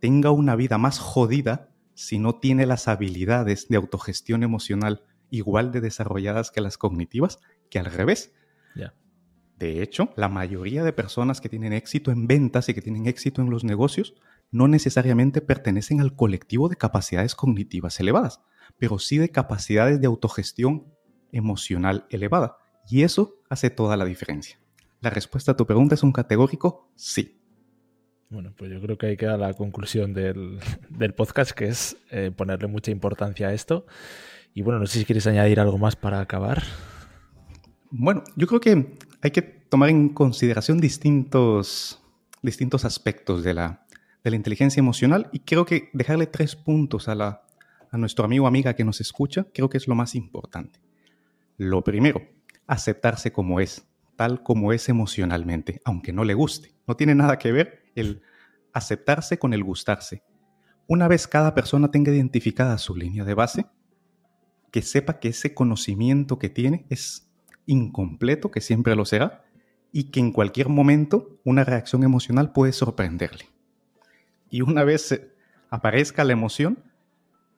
tenga 0.00 0.30
una 0.30 0.54
vida 0.56 0.78
más 0.78 0.98
jodida 0.98 1.70
si 1.94 2.18
no 2.18 2.36
tiene 2.36 2.66
las 2.66 2.86
habilidades 2.86 3.68
de 3.68 3.76
autogestión 3.76 4.42
emocional 4.42 5.02
igual 5.30 5.72
de 5.72 5.80
desarrolladas 5.80 6.50
que 6.50 6.60
las 6.60 6.78
cognitivas, 6.78 7.40
que 7.70 7.78
al 7.78 7.86
revés. 7.86 8.32
De 9.58 9.82
hecho, 9.82 10.10
la 10.14 10.28
mayoría 10.28 10.84
de 10.84 10.92
personas 10.92 11.40
que 11.40 11.48
tienen 11.48 11.72
éxito 11.72 12.12
en 12.12 12.28
ventas 12.28 12.68
y 12.68 12.74
que 12.74 12.80
tienen 12.80 13.06
éxito 13.06 13.42
en 13.42 13.50
los 13.50 13.64
negocios 13.64 14.14
no 14.52 14.68
necesariamente 14.68 15.40
pertenecen 15.40 16.00
al 16.00 16.14
colectivo 16.14 16.68
de 16.68 16.76
capacidades 16.76 17.34
cognitivas 17.34 17.98
elevadas, 17.98 18.40
pero 18.78 19.00
sí 19.00 19.18
de 19.18 19.30
capacidades 19.30 20.00
de 20.00 20.06
autogestión 20.06 20.94
emocional 21.32 22.06
elevada. 22.10 22.58
Y 22.88 23.02
eso 23.02 23.34
hace 23.48 23.70
toda 23.70 23.96
la 23.96 24.04
diferencia. 24.04 24.58
La 25.00 25.10
respuesta 25.10 25.52
a 25.52 25.56
tu 25.56 25.66
pregunta 25.66 25.94
es 25.94 26.02
un 26.02 26.12
categórico 26.12 26.90
sí. 26.96 27.40
Bueno, 28.30 28.52
pues 28.56 28.70
yo 28.70 28.80
creo 28.80 28.98
que 28.98 29.06
ahí 29.06 29.16
queda 29.16 29.36
la 29.36 29.54
conclusión 29.54 30.12
del, 30.14 30.60
podcast, 31.16 31.52
que 31.52 31.66
es 31.66 31.96
eh, 32.10 32.30
ponerle 32.34 32.68
mucha 32.68 32.90
importancia 32.90 33.48
a 33.48 33.54
esto. 33.54 33.86
Y 34.54 34.62
bueno, 34.62 34.80
no 34.80 34.86
sé 34.86 34.98
si 34.98 35.04
quieres 35.04 35.26
añadir 35.26 35.60
algo 35.60 35.78
más 35.78 35.96
para 35.96 36.20
acabar. 36.20 36.62
Bueno, 37.90 38.24
yo 38.36 38.46
creo 38.46 38.60
que 38.60 38.98
hay 39.22 39.30
que 39.30 39.42
tomar 39.42 39.88
en 39.88 40.10
consideración 40.10 40.78
distintos, 40.78 42.02
distintos 42.42 42.84
aspectos 42.84 43.44
de 43.44 43.54
la, 43.54 43.86
de 44.24 44.30
la 44.30 44.36
inteligencia 44.36 44.80
emocional 44.80 45.28
y 45.32 45.40
creo 45.40 45.64
que 45.64 45.90
dejarle 45.92 46.26
tres 46.26 46.56
puntos 46.56 47.08
a, 47.08 47.14
la, 47.14 47.42
a 47.90 47.96
nuestro 47.96 48.24
amigo 48.24 48.44
o 48.44 48.48
amiga 48.48 48.74
que 48.74 48.84
nos 48.84 49.00
escucha, 49.00 49.46
creo 49.54 49.70
que 49.70 49.78
es 49.78 49.88
lo 49.88 49.94
más 49.94 50.14
importante. 50.14 50.80
Lo 51.56 51.82
primero, 51.82 52.22
aceptarse 52.68 53.32
como 53.32 53.58
es, 53.58 53.88
tal 54.14 54.42
como 54.44 54.72
es 54.72 54.88
emocionalmente, 54.88 55.80
aunque 55.84 56.12
no 56.12 56.22
le 56.22 56.34
guste. 56.34 56.74
No 56.86 56.94
tiene 56.96 57.14
nada 57.16 57.38
que 57.38 57.50
ver 57.50 57.82
el 57.96 58.22
aceptarse 58.72 59.38
con 59.38 59.52
el 59.54 59.64
gustarse. 59.64 60.22
Una 60.86 61.08
vez 61.08 61.26
cada 61.26 61.54
persona 61.54 61.90
tenga 61.90 62.12
identificada 62.12 62.78
su 62.78 62.94
línea 62.94 63.24
de 63.24 63.34
base, 63.34 63.66
que 64.70 64.82
sepa 64.82 65.18
que 65.18 65.28
ese 65.28 65.54
conocimiento 65.54 66.38
que 66.38 66.50
tiene 66.50 66.86
es 66.90 67.30
incompleto, 67.66 68.50
que 68.50 68.60
siempre 68.60 68.94
lo 68.94 69.04
será, 69.04 69.44
y 69.90 70.10
que 70.10 70.20
en 70.20 70.32
cualquier 70.32 70.68
momento 70.68 71.40
una 71.44 71.64
reacción 71.64 72.04
emocional 72.04 72.52
puede 72.52 72.72
sorprenderle. 72.72 73.46
Y 74.50 74.60
una 74.60 74.84
vez 74.84 75.20
aparezca 75.70 76.24
la 76.24 76.34
emoción, 76.34 76.84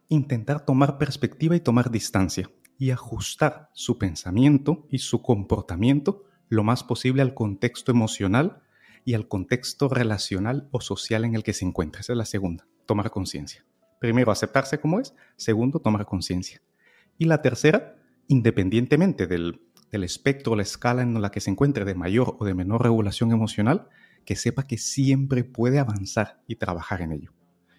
intentar 0.08 0.64
tomar 0.64 0.98
perspectiva 0.98 1.56
y 1.56 1.60
tomar 1.60 1.90
distancia 1.90 2.48
y 2.80 2.92
ajustar 2.92 3.68
su 3.74 3.98
pensamiento 3.98 4.86
y 4.88 4.98
su 5.00 5.20
comportamiento 5.20 6.24
lo 6.48 6.64
más 6.64 6.82
posible 6.82 7.20
al 7.20 7.34
contexto 7.34 7.92
emocional 7.92 8.62
y 9.04 9.12
al 9.12 9.28
contexto 9.28 9.90
relacional 9.90 10.66
o 10.72 10.80
social 10.80 11.26
en 11.26 11.34
el 11.34 11.42
que 11.42 11.52
se 11.52 11.66
encuentra. 11.66 12.00
Esa 12.00 12.14
es 12.14 12.16
la 12.16 12.24
segunda, 12.24 12.66
tomar 12.86 13.10
conciencia. 13.10 13.66
Primero, 14.00 14.32
aceptarse 14.32 14.80
como 14.80 14.98
es. 14.98 15.14
Segundo, 15.36 15.80
tomar 15.80 16.06
conciencia. 16.06 16.62
Y 17.18 17.26
la 17.26 17.42
tercera, 17.42 17.96
independientemente 18.28 19.26
del, 19.26 19.60
del 19.92 20.02
espectro 20.02 20.54
o 20.54 20.56
la 20.56 20.62
escala 20.62 21.02
en 21.02 21.20
la 21.20 21.30
que 21.30 21.40
se 21.40 21.50
encuentre 21.50 21.84
de 21.84 21.94
mayor 21.94 22.38
o 22.40 22.46
de 22.46 22.54
menor 22.54 22.82
regulación 22.82 23.30
emocional, 23.30 23.88
que 24.24 24.36
sepa 24.36 24.66
que 24.66 24.78
siempre 24.78 25.44
puede 25.44 25.80
avanzar 25.80 26.40
y 26.46 26.56
trabajar 26.56 27.02
en 27.02 27.12
ello. 27.12 27.34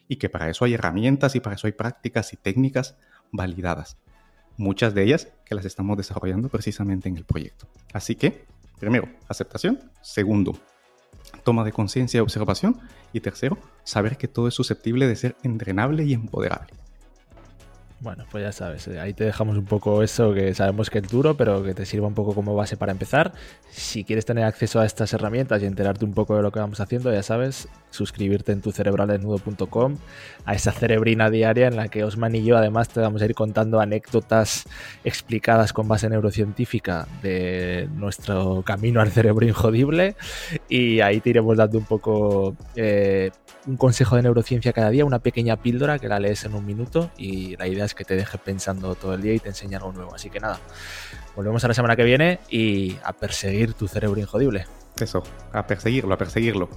Y 0.08 0.18
que 0.18 0.30
para 0.30 0.48
eso 0.48 0.64
hay 0.64 0.76
herramientas 0.76 1.36
y 1.36 1.40
para 1.40 1.56
eso 1.56 1.66
hay 1.66 1.74
prácticas 1.74 2.34
y 2.34 2.38
técnicas 2.38 2.98
validadas 3.32 3.98
muchas 4.58 4.94
de 4.94 5.04
ellas 5.04 5.28
que 5.46 5.56
las 5.56 5.66
estamos 5.66 5.98
desarrollando 5.98 6.50
precisamente 6.50 7.10
en 7.10 7.18
el 7.18 7.26
proyecto. 7.26 7.68
Así 7.94 8.16
que, 8.16 8.46
primero, 8.80 9.10
aceptación. 9.28 9.80
Segundo, 10.02 10.58
toma 11.44 11.64
de 11.64 11.72
conciencia 11.72 12.20
y 12.20 12.22
observación. 12.22 12.80
Y 13.14 13.20
tercero, 13.20 13.58
saber 13.84 14.18
que 14.18 14.28
todo 14.28 14.48
es 14.48 14.54
susceptible 14.54 15.08
de 15.08 15.16
ser 15.16 15.36
entrenable 15.44 16.04
y 16.04 16.14
empoderable. 16.14 16.74
Bueno, 18.02 18.26
pues 18.32 18.44
ya 18.44 18.52
sabes, 18.52 18.88
eh, 18.88 19.00
ahí 19.00 19.14
te 19.14 19.26
dejamos 19.26 19.56
un 19.58 19.66
poco 19.66 20.02
eso 20.02 20.34
que 20.34 20.56
sabemos 20.56 20.90
que 20.90 20.98
es 20.98 21.08
duro, 21.08 21.38
pero 21.38 21.64
que 21.64 21.76
te 21.76 21.86
sirva 21.86 22.08
un 22.08 22.16
poco 22.16 22.34
como 22.34 22.56
base 22.56 22.76
para 22.76 22.92
empezar. 22.92 23.32
Si 23.70 24.04
quieres 24.04 24.26
tener 24.26 24.44
acceso 24.44 24.80
a 24.80 24.88
estas 24.88 25.14
herramientas 25.14 25.62
y 25.62 25.68
enterarte 25.68 26.04
un 26.04 26.14
poco 26.14 26.36
de 26.36 26.42
lo 26.42 26.52
que 26.52 26.60
vamos 26.60 26.80
haciendo, 26.80 27.14
ya 27.14 27.22
sabes, 27.22 27.68
suscribirte 27.92 28.54
en 28.54 28.62
tu 28.62 28.72
cerebralesnudo.com 28.72 29.98
a 30.46 30.56
esa 30.56 30.72
cerebrina 30.72 31.30
diaria 31.30 31.68
en 31.68 31.76
la 31.76 31.90
que 31.90 32.04
Osman 32.04 32.34
y 32.34 32.44
yo 32.44 32.58
además 32.58 32.90
te 32.90 33.02
vamos 33.02 33.22
a 33.22 33.26
ir 33.26 33.36
contando 33.36 33.80
anécdotas 33.80 34.66
explicadas 35.04 35.72
con 35.72 35.88
base 35.88 36.10
neurocientífica 36.10 37.08
de 37.22 37.88
nuestro 37.96 38.64
camino 38.64 39.02
al 39.02 39.12
cerebro 39.12 39.46
injodible 39.46 40.16
y 40.68 41.02
ahí 41.02 41.20
te 41.20 41.30
iremos 41.30 41.56
dando 41.56 41.78
un 41.78 41.86
poco 41.86 42.56
eh, 42.76 43.30
un 43.68 43.78
consejo 43.78 44.16
de 44.16 44.24
neurociencia 44.24 44.74
cada 44.74 44.90
día, 44.90 45.06
una 45.06 45.20
pequeña 45.20 45.58
píldora 45.58 46.00
que 46.00 46.08
la 46.08 46.20
lees 46.20 46.46
en 46.46 46.56
un 46.56 46.66
minuto 46.66 47.12
y 47.18 47.56
la 47.58 47.68
idea 47.68 47.86
es 47.86 47.91
que 47.94 48.06
te 48.06 48.16
deje 48.16 48.38
pensando 48.38 48.96
todo 48.96 49.14
el 49.14 49.22
día 49.22 49.34
y 49.34 49.40
te 49.40 49.50
enseñe 49.50 49.76
algo 49.76 49.92
nuevo. 49.92 50.16
Así 50.16 50.30
que 50.30 50.40
nada, 50.40 50.60
volvemos 51.36 51.64
a 51.64 51.68
la 51.68 51.74
semana 51.74 51.96
que 51.96 52.04
viene 52.04 52.40
y 52.50 52.98
a 53.04 53.14
perseguir 53.14 53.74
tu 53.74 53.88
cerebro 53.88 54.20
injodible. 54.20 54.66
Eso, 55.00 55.24
a 55.54 55.66
perseguirlo, 55.66 56.14
a 56.14 56.18
perseguirlo. 56.18 56.70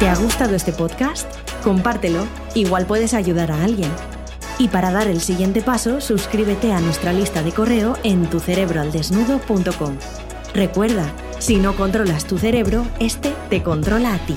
¿Te 0.00 0.08
ha 0.08 0.14
gustado 0.14 0.54
este 0.54 0.72
podcast? 0.72 1.28
Compártelo, 1.64 2.24
igual 2.54 2.86
puedes 2.86 3.14
ayudar 3.14 3.50
a 3.50 3.64
alguien. 3.64 3.90
Y 4.58 4.68
para 4.68 4.90
dar 4.90 5.08
el 5.08 5.20
siguiente 5.20 5.60
paso, 5.60 6.00
suscríbete 6.00 6.72
a 6.72 6.80
nuestra 6.80 7.12
lista 7.12 7.42
de 7.42 7.52
correo 7.52 7.96
en 8.04 8.28
tucerebroaldesnudo.com. 8.30 9.96
Recuerda, 10.54 11.12
si 11.38 11.56
no 11.56 11.76
controlas 11.76 12.26
tu 12.26 12.38
cerebro, 12.38 12.84
este 13.00 13.34
te 13.50 13.62
controla 13.62 14.14
a 14.14 14.18
ti. 14.18 14.36